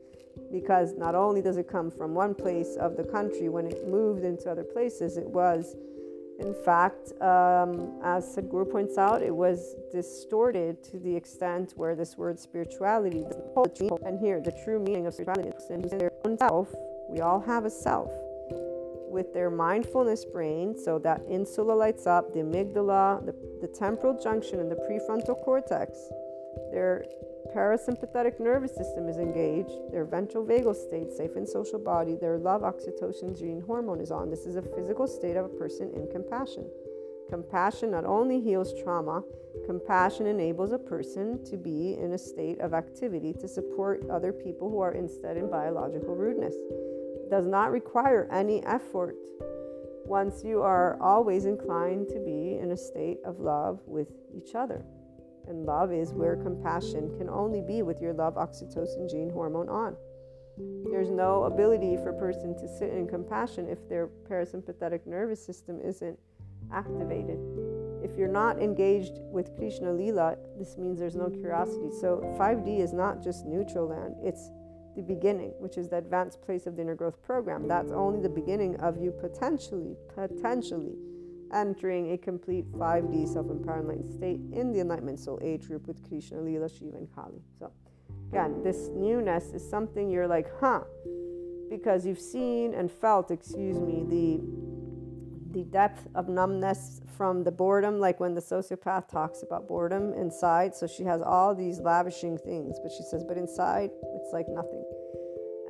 [0.51, 4.23] because not only does it come from one place of the country, when it moved
[4.23, 5.75] into other places, it was,
[6.39, 12.17] in fact, um, as Sadhguru points out, it was distorted to the extent where this
[12.17, 13.25] word spirituality,
[14.05, 16.73] and here the true meaning of spirituality is in their own self.
[17.09, 18.11] We all have a self
[19.09, 24.59] with their mindfulness brain, so that insula lights up, the amygdala, the, the temporal junction,
[24.59, 25.97] and the prefrontal cortex.
[27.55, 32.61] Parasympathetic nervous system is engaged, their ventral vagal state, safe and social body, their love
[32.61, 34.29] oxytocin gene hormone is on.
[34.29, 36.69] This is a physical state of a person in compassion.
[37.29, 39.23] Compassion not only heals trauma,
[39.65, 44.69] compassion enables a person to be in a state of activity to support other people
[44.69, 46.55] who are instead in biological rudeness.
[46.55, 49.15] It does not require any effort
[50.05, 54.85] once you are always inclined to be in a state of love with each other.
[55.47, 59.95] And love is where compassion can only be with your love oxytocin gene hormone on.
[60.91, 65.79] There's no ability for a person to sit in compassion if their parasympathetic nervous system
[65.81, 66.17] isn't
[66.73, 67.39] activated.
[68.03, 71.89] If you're not engaged with Krishna Lila, this means there's no curiosity.
[72.01, 74.49] So 5D is not just neutral land, it's
[74.95, 77.67] the beginning, which is the advanced place of the inner growth program.
[77.67, 80.95] That's only the beginning of you potentially, potentially
[81.53, 86.07] entering a complete 5D self empowered enlightened state in the enlightenment soul age group with
[86.07, 87.41] Krishna, Leela, Shiva, and Kali.
[87.59, 87.71] So,
[88.29, 90.81] again, this newness is something you're like, huh,
[91.69, 94.67] because you've seen and felt, excuse me, the
[95.51, 100.75] the depth of numbness from the boredom, like when the sociopath talks about boredom inside.
[100.75, 104.83] So she has all these lavishing things, but she says, but inside, it's like nothing.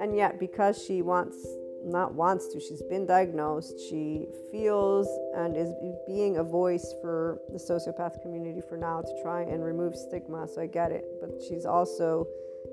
[0.02, 1.38] And yet, because she wants
[1.88, 3.80] not wants to, she's been diagnosed.
[3.90, 5.74] She feels and is
[6.06, 10.48] being a voice for the sociopath community for now to try and remove stigma.
[10.48, 11.06] So I get it.
[11.20, 12.28] But she's also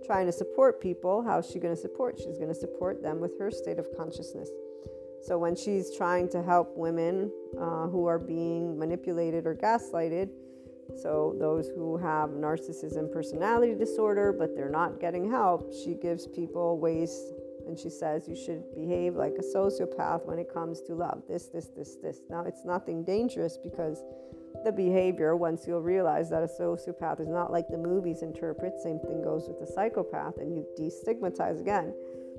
[0.04, 1.22] trying to support people.
[1.22, 2.18] How's she going to support?
[2.18, 4.50] She's going to support them with her state of consciousness.
[5.22, 10.28] So when she's trying to help women uh, who are being manipulated or gaslighted,
[11.00, 16.78] so those who have narcissism personality disorder but they're not getting help, she gives people
[16.78, 17.32] ways
[17.66, 21.22] and she says you should behave like a sociopath when it comes to love.
[21.28, 22.20] This, this, this, this.
[22.28, 24.02] Now, it's nothing dangerous because
[24.64, 28.98] the behavior, once you'll realize that a sociopath is not like the movies interpret, same
[29.00, 31.94] thing goes with the psychopath, and you destigmatize again,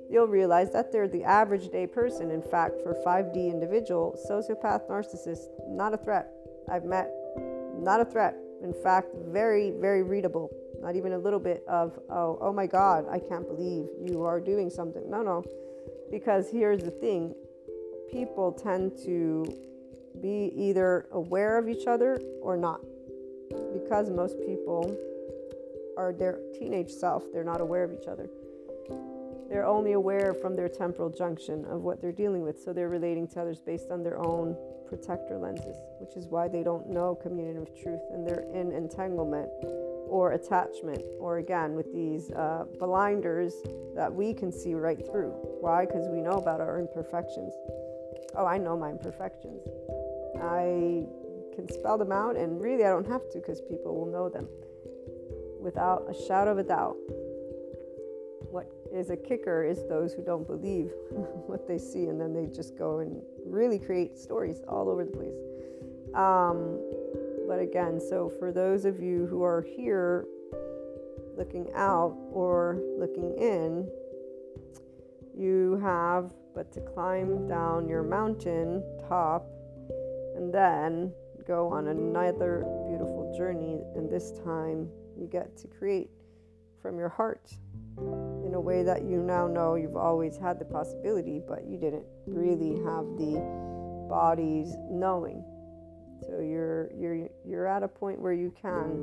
[0.10, 2.32] you'll realize that they're the average day person.
[2.32, 6.32] In fact, for 5D individual, sociopath, narcissist, not a threat.
[6.70, 7.12] I've met,
[7.78, 8.36] not a threat.
[8.64, 10.50] In fact, very, very readable
[10.82, 14.40] not even a little bit of, oh, oh my God, I can't believe you are
[14.40, 15.10] doing something.
[15.10, 15.44] No, no.
[16.12, 17.34] Because here's the thing
[18.12, 19.46] people tend to
[20.22, 22.82] be either aware of each other or not.
[23.74, 24.96] Because most people
[25.98, 28.30] are their teenage self, they're not aware of each other.
[29.50, 32.60] They're only aware from their temporal junction of what they're dealing with.
[32.60, 34.58] So they're relating to others based on their own
[34.88, 39.50] protector lenses, which is why they don't know communion of truth and they're in entanglement
[40.08, 43.54] or attachment, or again with these uh, blinders
[43.96, 45.32] that we can see right through.
[45.62, 45.86] Why?
[45.86, 47.54] Because we know about our imperfections.
[48.36, 49.66] Oh, I know my imperfections.
[50.42, 51.06] I
[51.56, 54.48] can spell them out, and really I don't have to because people will know them
[55.60, 56.96] without a shadow of a doubt.
[58.52, 60.92] What is a kicker is those who don't believe
[61.48, 65.12] what they see, and then they just go and really create stories all over the
[65.12, 65.36] place.
[66.14, 66.80] Um,
[67.48, 70.26] but again, so for those of you who are here
[71.38, 73.90] looking out or looking in,
[75.38, 79.46] you have but to climb down your mountain top
[80.36, 81.12] and then
[81.46, 83.82] go on another beautiful journey.
[83.96, 86.10] And this time you get to create
[86.82, 87.52] from your heart
[87.98, 92.06] in a way that you now know you've always had the possibility, but you didn't
[92.26, 93.40] really have the
[94.10, 95.44] body's knowing.
[96.22, 99.02] So you're you're you're at a point where you can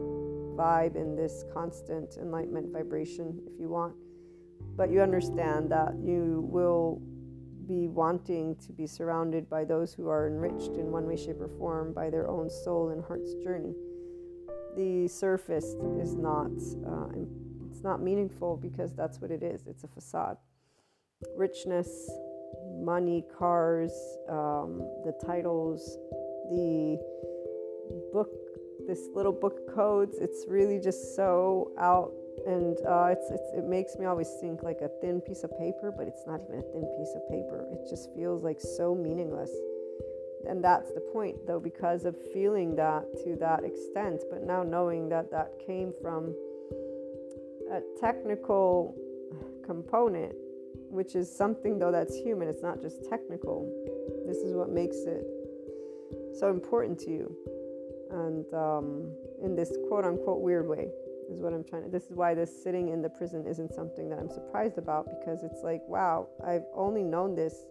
[0.57, 3.95] vibe in this constant enlightenment vibration if you want.
[4.77, 7.01] but you understand that you will
[7.67, 11.49] be wanting to be surrounded by those who are enriched in one way, shape, or
[11.59, 13.75] form by their own soul and heart's journey.
[14.77, 16.51] The surface is not
[16.87, 17.09] uh,
[17.71, 19.67] it's not meaningful because that's what it is.
[19.67, 20.37] It's a facade.
[21.37, 22.11] Richness,
[22.81, 23.93] money, cars,
[24.29, 25.99] um, the titles,
[26.55, 26.99] the
[28.13, 28.31] book,
[28.87, 30.19] this little book of codes.
[30.21, 32.13] It's really just so out
[32.47, 35.93] and uh, it's, it's, it makes me always think like a thin piece of paper,
[35.97, 37.67] but it's not even a thin piece of paper.
[37.71, 39.51] It just feels like so meaningless.
[40.49, 45.09] And that's the point, though, because of feeling that to that extent, but now knowing
[45.11, 46.35] that that came from
[47.71, 48.97] a technical
[49.65, 50.35] component,
[50.91, 53.71] which is something, though, that's human, it's not just technical.
[54.27, 55.25] This is what makes it
[56.39, 57.37] so important to you.
[58.11, 59.13] And um,
[59.43, 60.89] in this quote unquote weird way
[61.31, 61.89] is what I'm trying to.
[61.89, 65.43] This is why this sitting in the prison isn't something that I'm surprised about because
[65.43, 67.65] it's like, wow, I've only known this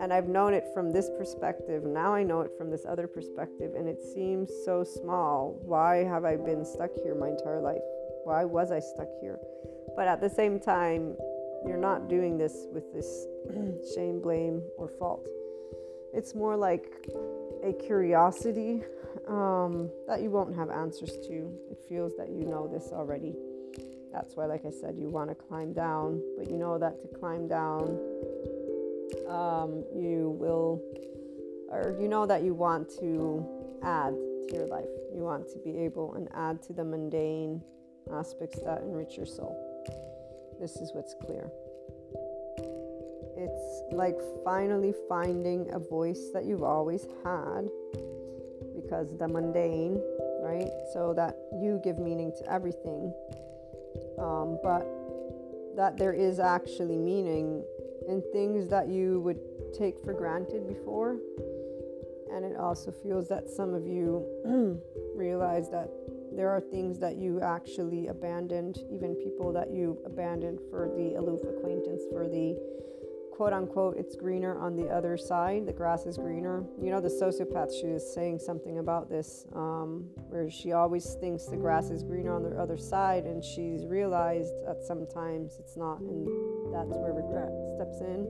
[0.00, 1.84] and I've known it from this perspective.
[1.84, 5.60] Now I know it from this other perspective, and it seems so small.
[5.62, 7.82] Why have I been stuck here my entire life?
[8.24, 9.38] Why was I stuck here?
[9.94, 11.16] But at the same time,
[11.66, 13.26] you're not doing this with this
[13.94, 15.28] shame, blame, or fault.
[16.14, 17.06] It's more like
[17.62, 18.82] a curiosity
[19.28, 21.52] um, that you won't have answers to.
[21.70, 23.34] It feels that you know this already.
[24.12, 27.18] That's why, like I said, you want to climb down, but you know that to
[27.18, 27.98] climb down,
[29.28, 30.82] um, you will,
[31.70, 33.46] or you know that you want to
[33.82, 34.14] add
[34.48, 34.88] to your life.
[35.14, 37.62] You want to be able and add to the mundane
[38.12, 39.54] aspects that enrich your soul.
[40.60, 41.50] This is what's clear.
[43.42, 47.70] It's like finally finding a voice that you've always had
[48.76, 49.98] because the mundane,
[50.42, 50.68] right?
[50.92, 53.14] So that you give meaning to everything.
[54.18, 54.86] Um, but
[55.74, 57.64] that there is actually meaning
[58.08, 59.40] in things that you would
[59.72, 61.16] take for granted before.
[62.30, 64.26] And it also feels that some of you
[65.16, 65.88] realize that
[66.32, 71.40] there are things that you actually abandoned, even people that you abandoned for the aloof
[71.42, 72.56] acquaintance, for the
[73.40, 75.64] quote unquote, it's greener on the other side.
[75.64, 76.62] The grass is greener.
[76.78, 81.46] You know, the sociopath, she was saying something about this, um, where she always thinks
[81.46, 86.00] the grass is greener on the other side, and she's realized that sometimes it's not,
[86.00, 86.28] and
[86.70, 88.28] that's where regret steps in.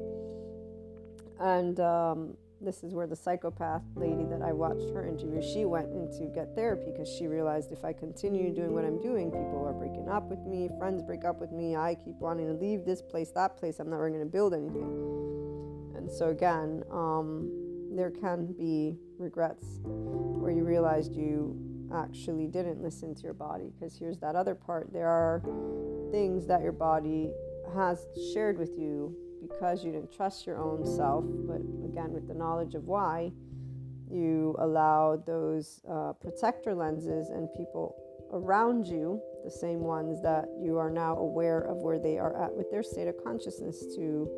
[1.41, 5.93] And um, this is where the psychopath lady that I watched her interview, she went
[5.93, 9.65] in to get therapy because she realized if I continue doing what I'm doing, people
[9.67, 12.85] are breaking up with me, friends break up with me, I keep wanting to leave
[12.85, 15.95] this place, that place, I'm never going to build anything.
[15.97, 17.51] And so, again, um,
[17.93, 21.59] there can be regrets where you realized you
[21.95, 25.43] actually didn't listen to your body because here's that other part there are
[26.13, 27.31] things that your body
[27.75, 32.34] has shared with you because you didn't trust your own self, but again, with the
[32.34, 33.32] knowledge of why,
[34.11, 37.95] you allowed those uh, protector lenses and people
[38.32, 42.55] around you, the same ones that you are now aware of where they are at
[42.55, 44.28] with their state of consciousness, to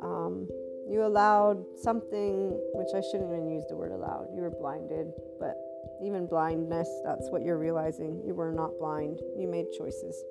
[0.00, 0.48] um,
[0.88, 4.26] you allowed something which I shouldn't even use the word allowed.
[4.34, 5.08] You were blinded,
[5.38, 5.56] but
[6.02, 8.22] even blindness, that's what you're realizing.
[8.24, 10.22] You were not blind, you made choices.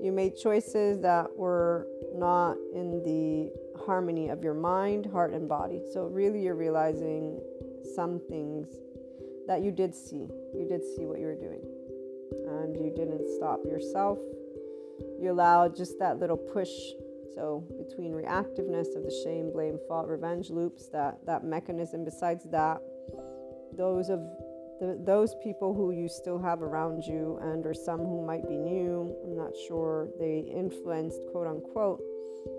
[0.00, 3.50] You made choices that were not in the
[3.84, 5.80] harmony of your mind, heart, and body.
[5.92, 7.40] So, really, you're realizing
[7.94, 8.68] some things
[9.46, 10.28] that you did see.
[10.54, 11.62] You did see what you were doing,
[12.48, 14.18] and you didn't stop yourself.
[15.20, 16.70] You allowed just that little push.
[17.34, 22.80] So, between reactiveness of the shame, blame, fault, revenge loops, that, that mechanism, besides that,
[23.76, 24.20] those of
[24.80, 28.56] the, those people who you still have around you and or some who might be
[28.56, 32.00] new i'm not sure they influenced quote unquote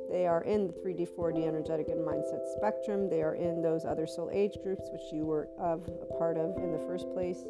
[0.09, 3.09] they are in the 3d 4d energetic and mindset spectrum.
[3.09, 6.55] They are in those other soul age groups which you were of a part of
[6.57, 7.43] in the first place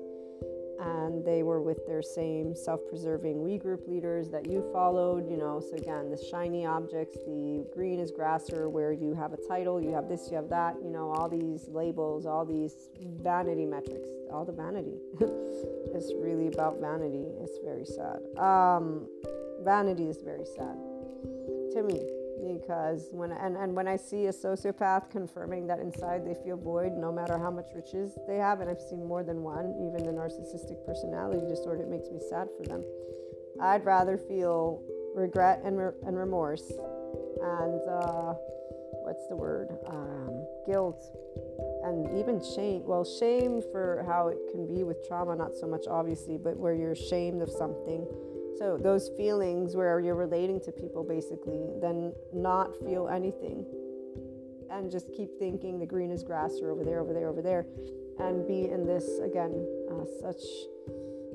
[0.80, 5.60] and they were with their same self-preserving we group leaders that you followed you know
[5.60, 9.92] so again the shiny objects the green is grasser where you have a title you
[9.92, 12.90] have this you have that you know all these labels all these
[13.22, 14.98] vanity metrics all the vanity.
[15.96, 17.26] It's really about vanity.
[17.42, 18.20] It's very sad.
[18.38, 19.08] Um,
[19.64, 20.78] vanity is very sad.
[21.74, 26.36] To me because when and, and when I see a sociopath confirming that inside they
[26.44, 29.74] feel void no matter how much riches they have, and I've seen more than one,
[29.80, 32.84] even the narcissistic personality disorder, it makes me sad for them.
[33.62, 34.84] I'd rather feel
[35.16, 36.72] regret and, re- and remorse
[37.42, 38.34] and uh,
[39.04, 39.78] what's the word?
[39.88, 41.02] Um, guilt
[41.84, 42.84] and even shame.
[42.86, 46.74] Well, shame for how it can be with trauma, not so much obviously, but where
[46.74, 48.06] you're ashamed of something
[48.58, 53.66] So those feelings where you're relating to people basically, then not feel anything
[54.72, 57.66] and just keep thinking the green is grass or over there, over there, over there,
[58.20, 60.42] and be in this again, uh, such,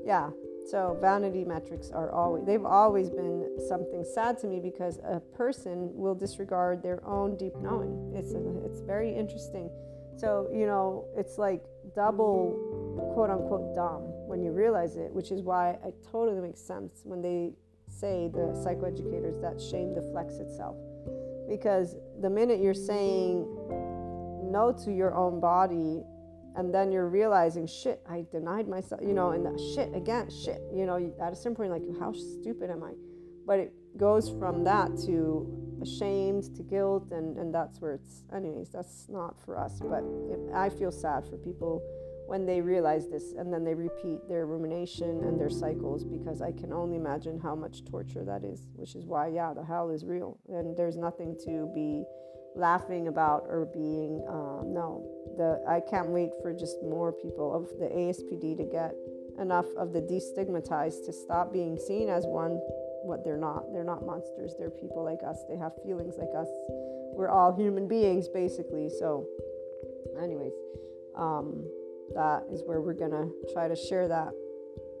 [0.05, 0.29] yeah.
[0.65, 5.89] So vanity metrics are always, they've always been something sad to me because a person
[5.93, 8.13] will disregard their own deep knowing.
[8.15, 9.69] It's, a, it's very interesting.
[10.15, 11.63] So, you know, it's like
[11.95, 12.53] double
[13.13, 17.21] quote unquote dumb when you realize it, which is why it totally makes sense when
[17.21, 17.53] they
[17.87, 20.77] say the psychoeducators that shame deflects itself.
[21.47, 23.45] Because the minute you're saying
[24.51, 26.03] no to your own body
[26.55, 30.85] and then you're realizing shit i denied myself you know and shit again shit you
[30.85, 32.91] know at a certain point like how stupid am i?
[33.45, 38.69] But it goes from that to ashamed to guilt and and that's where it's anyways
[38.69, 41.81] that's not for us but it, i feel sad for people
[42.27, 46.51] when they realize this and then they repeat their rumination and their cycles because I
[46.51, 50.05] can only imagine how much torture that is, which is why, yeah, the hell is
[50.05, 50.39] real.
[50.47, 52.05] And there's nothing to be
[52.55, 55.09] laughing about or being, um, no.
[55.37, 58.93] The, I can't wait for just more people of the ASPD to get
[59.39, 62.59] enough of the destigmatized to stop being seen as one
[63.03, 63.71] what they're not.
[63.73, 64.53] They're not monsters.
[64.57, 65.43] They're people like us.
[65.49, 66.47] They have feelings like us.
[67.15, 68.89] We're all human beings, basically.
[68.89, 69.27] So,
[70.21, 70.53] anyways,
[71.15, 71.65] um,
[72.15, 74.31] that is where we're going to try to share that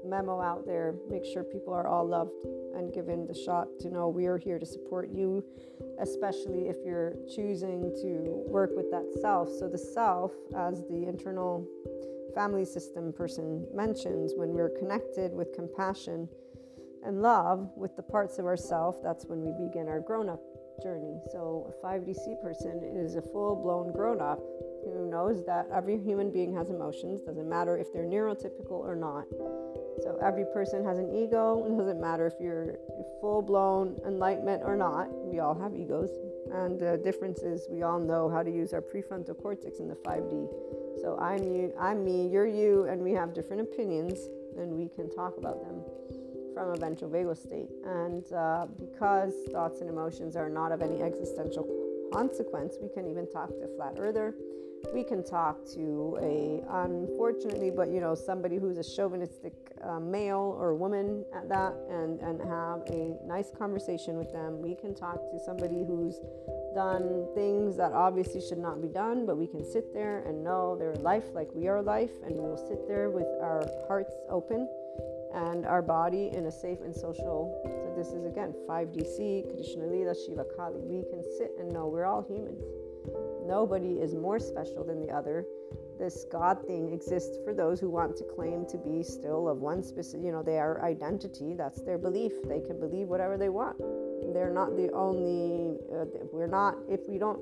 [0.05, 2.31] memo out there, make sure people are all loved
[2.75, 5.43] and given the shot to know we are here to support you,
[5.99, 9.49] especially if you're choosing to work with that self.
[9.49, 11.67] So, the self, as the internal
[12.35, 16.27] family system person mentions, when we're connected with compassion
[17.05, 20.41] and love with the parts of ourself, that's when we begin our grown up
[20.81, 21.19] journey.
[21.31, 24.39] So, a 5DC person is a full blown grown up
[24.85, 29.25] who knows that every human being has emotions, doesn't matter if they're neurotypical or not.
[30.01, 31.65] So every person has an ego.
[31.65, 32.75] It doesn't matter if you're
[33.21, 35.07] full blown enlightenment or not.
[35.11, 36.09] We all have egos.
[36.51, 39.95] And the difference is we all know how to use our prefrontal cortex in the
[39.95, 41.01] 5D.
[41.01, 44.19] So I'm you, I'm me, you're you, and we have different opinions,
[44.57, 45.81] and we can talk about them
[46.53, 47.69] from a ventral state.
[47.85, 51.67] And uh, because thoughts and emotions are not of any existential
[52.11, 54.35] consequence, we can even talk to flat earther.
[54.93, 60.57] We can talk to a unfortunately but you know somebody who's a chauvinistic uh, male
[60.59, 64.61] or woman at that and and have a nice conversation with them.
[64.61, 66.19] We can talk to somebody who's
[66.75, 70.75] done things that obviously should not be done but we can sit there and know
[70.75, 74.67] their life like we are life and we'll sit there with our hearts open
[75.33, 80.13] and our body in a safe and social so this is again 5dc krishna lila
[80.13, 82.61] shiva kali we can sit and know we're all humans
[83.45, 85.45] Nobody is more special than the other.
[85.99, 89.83] This God thing exists for those who want to claim to be still of one
[89.83, 91.53] specific, you know, their identity.
[91.53, 92.31] That's their belief.
[92.47, 93.77] They can believe whatever they want.
[94.33, 97.39] They're not the only, uh, we're not, if we don't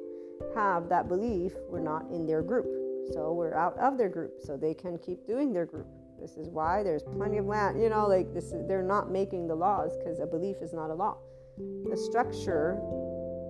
[0.55, 2.67] have that belief, we're not in their group.
[3.13, 4.33] So we're out of their group.
[4.41, 5.87] So they can keep doing their group.
[6.22, 9.47] This is why there's plenty of land, you know, like this is, they're not making
[9.47, 11.17] the laws because a belief is not a law.
[11.57, 12.80] The structure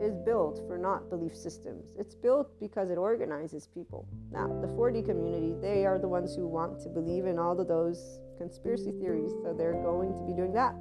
[0.02, 1.94] is built for not belief systems.
[2.00, 4.08] It's built because it organizes people.
[4.32, 7.68] Now, the 4D community, they are the ones who want to believe in all of
[7.68, 10.74] those conspiracy theories, so they're going to be doing that.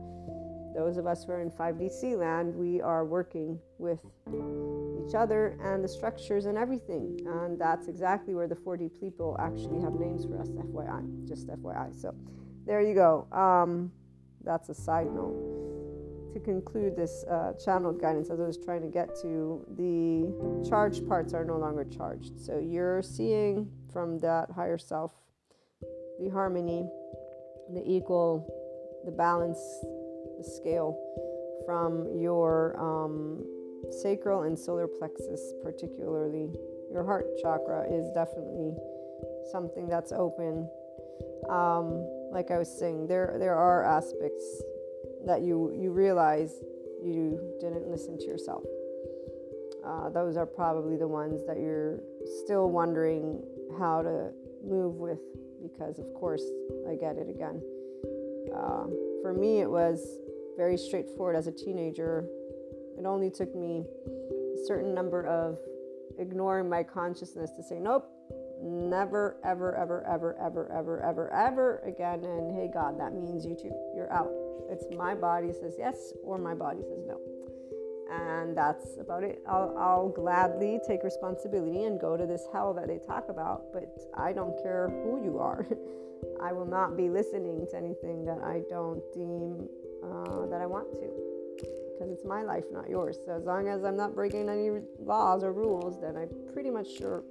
[0.74, 4.00] Those of us who are in 5DC land, we are working with
[5.06, 7.20] each other and the structures and everything.
[7.26, 12.00] And that's exactly where the 4D people actually have names for us, FYI, just FYI.
[12.00, 12.14] So
[12.66, 13.26] there you go.
[13.32, 13.90] Um,
[14.44, 15.60] that's a side note
[16.32, 21.06] to conclude this uh, channeled guidance, as I was trying to get to, the charged
[21.08, 22.38] parts are no longer charged.
[22.38, 25.12] So you're seeing from that higher self
[26.20, 26.86] the harmony,
[27.72, 28.46] the equal,
[29.06, 29.58] the balance,
[30.40, 30.96] the scale
[31.66, 33.44] from your um,
[34.02, 36.48] sacral and solar plexus, particularly.
[36.92, 38.74] Your heart chakra is definitely
[39.52, 40.68] something that's open.
[41.48, 44.62] Um, like I was saying, there there are aspects
[45.26, 46.52] that you you realize
[47.02, 48.64] you didn't listen to yourself.
[49.84, 52.00] Uh, those are probably the ones that you're
[52.44, 53.42] still wondering
[53.78, 54.30] how to
[54.62, 55.20] move with
[55.62, 56.42] because, of course,
[56.88, 57.62] I get it again.
[58.54, 58.86] Uh,
[59.22, 60.20] for me, it was
[60.60, 62.22] very straightforward as a teenager.
[62.98, 65.58] It only took me a certain number of
[66.18, 68.06] ignoring my consciousness to say, nope,
[68.62, 72.22] never, ever, ever, ever, ever, ever, ever, ever again.
[72.24, 73.72] And hey, God, that means you too.
[73.96, 74.30] You're out.
[74.68, 77.18] It's my body says yes or my body says no.
[78.12, 79.40] And that's about it.
[79.48, 83.88] I'll, I'll gladly take responsibility and go to this hell that they talk about, but
[84.14, 85.66] I don't care who you are.
[86.42, 89.66] I will not be listening to anything that I don't deem
[90.02, 91.30] uh, that I want to
[92.00, 93.18] because it's my life, not yours.
[93.26, 96.88] So as long as I'm not breaking any laws or rules, then I'm pretty much
[96.96, 97.22] sure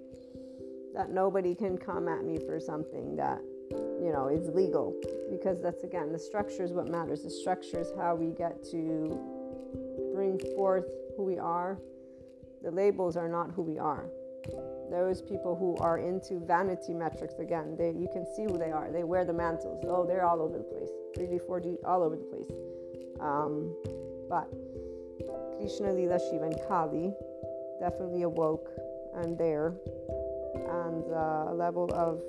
[0.94, 3.42] that nobody can come at me for something that
[3.72, 4.96] you know is legal
[5.30, 7.24] because that's again the structure is what matters.
[7.24, 9.20] The structure is how we get to
[10.14, 10.86] bring forth
[11.18, 11.80] who we are.
[12.62, 14.06] The labels are not who we are.
[14.90, 18.92] Those people who are into vanity metrics again, they you can see who they are.
[18.92, 19.84] They wear the mantles.
[19.88, 20.90] Oh, they're all over the place.
[21.18, 22.50] 3D, 4D, all over the place.
[23.20, 23.76] Um,
[24.30, 24.50] but
[25.58, 27.14] Krishna, Lila, Shiva, and Kali
[27.80, 28.70] definitely awoke
[29.16, 29.74] and there,
[30.56, 32.22] and uh, a level of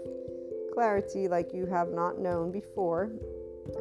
[0.73, 3.13] clarity like you have not known before.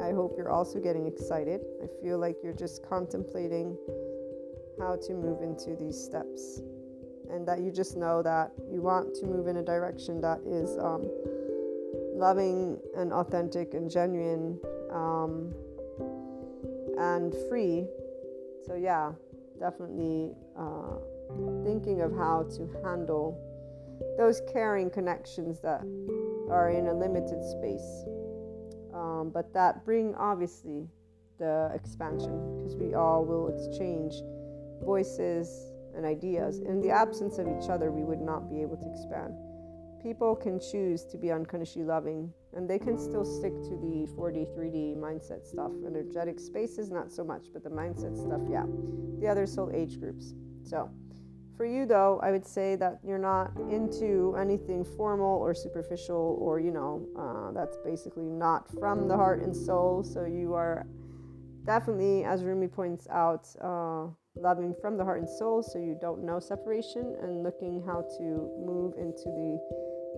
[0.00, 1.62] I hope you're also getting excited.
[1.82, 3.76] I feel like you're just contemplating
[4.78, 6.60] how to move into these steps,
[7.32, 10.76] and that you just know that you want to move in a direction that is
[10.78, 11.08] um,
[12.14, 14.58] loving and authentic and genuine
[14.92, 15.54] um,
[16.98, 17.86] and free.
[18.66, 19.12] So, yeah,
[19.58, 20.96] definitely uh,
[21.64, 23.38] thinking of how to handle
[24.18, 25.82] those caring connections that
[26.50, 28.04] are in a limited space,
[28.94, 30.88] um, but that bring obviously
[31.38, 34.14] the expansion because we all will exchange
[34.84, 36.60] voices and ideas.
[36.60, 39.34] In the absence of each other, we would not be able to expand.
[40.02, 44.46] People can choose to be unconsciously loving and they can still stick to the 4D,
[44.56, 45.70] 3D mindset stuff.
[45.86, 48.64] Energetic spaces, not so much, but the mindset stuff, yeah.
[49.20, 50.34] The other soul age groups.
[50.64, 50.90] So,
[51.56, 56.58] for you though, I would say that you're not into anything formal or superficial, or
[56.58, 60.02] you know, uh, that's basically not from the heart and soul.
[60.02, 60.86] So, you are
[61.64, 64.06] definitely, as Rumi points out, uh,
[64.40, 68.50] loving from the heart and soul, so you don't know separation and looking how to
[68.58, 69.58] move into the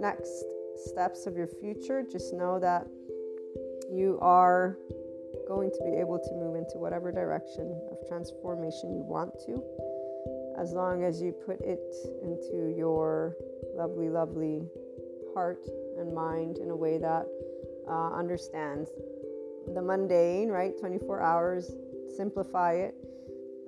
[0.01, 0.45] next
[0.87, 2.87] steps of your future, just know that
[3.91, 4.79] you are
[5.47, 9.63] going to be able to move into whatever direction of transformation you want to,
[10.59, 13.37] as long as you put it into your
[13.75, 14.63] lovely, lovely
[15.35, 15.67] heart
[15.99, 17.27] and mind in a way that
[17.89, 18.91] uh, understands
[19.75, 20.73] the mundane, right?
[20.79, 21.73] 24 hours,
[22.17, 22.95] simplify it,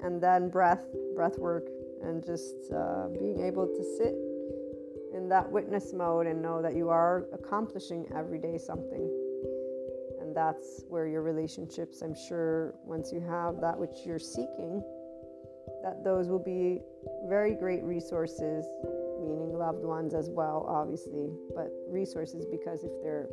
[0.04, 0.84] and then breath,
[1.14, 1.66] breath work,
[2.02, 4.14] and just uh, being able to sit
[5.16, 9.10] in that witness mode and know that you are accomplishing every day something.
[10.20, 14.82] And that's where your relationships, I'm sure, once you have that which you're seeking,
[15.82, 16.80] that those will be
[17.26, 18.66] very great resources,
[19.20, 23.28] meaning loved ones as well, obviously, but resources because if they're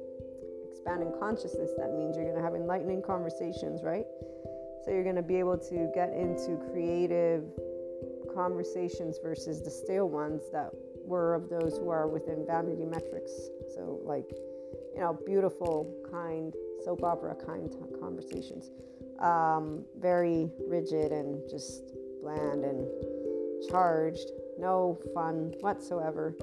[0.69, 4.05] expanding consciousness, that means you're going to have enlightening conversations, right?
[4.83, 7.43] So you're going to be able to get into creative
[8.33, 10.69] conversations versus the stale ones that
[11.05, 13.31] were of those who are within vanity metrics.
[13.75, 14.29] So, like,
[14.95, 16.53] you know, beautiful, kind,
[16.83, 18.71] soap opera kind conversations.
[19.19, 21.83] Um, very rigid and just
[22.21, 22.87] bland and
[23.69, 24.31] charged.
[24.57, 26.35] No fun whatsoever.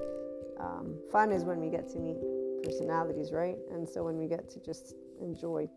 [0.59, 2.17] Um, fun is when we get to meet
[2.63, 3.57] personalities, right?
[3.71, 5.67] And so when we get to just enjoy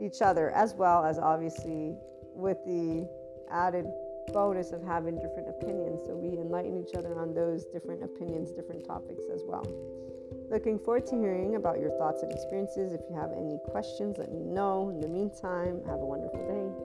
[0.00, 1.96] each other, as well as obviously
[2.34, 3.08] with the
[3.50, 3.86] added
[4.32, 6.00] bonus of having different opinions.
[6.06, 9.66] So we enlighten each other on those different opinions, different topics as well.
[10.50, 12.92] Looking forward to hearing about your thoughts and experiences.
[12.92, 14.90] If you have any questions, let me know.
[14.90, 16.83] In the meantime, have a wonderful day.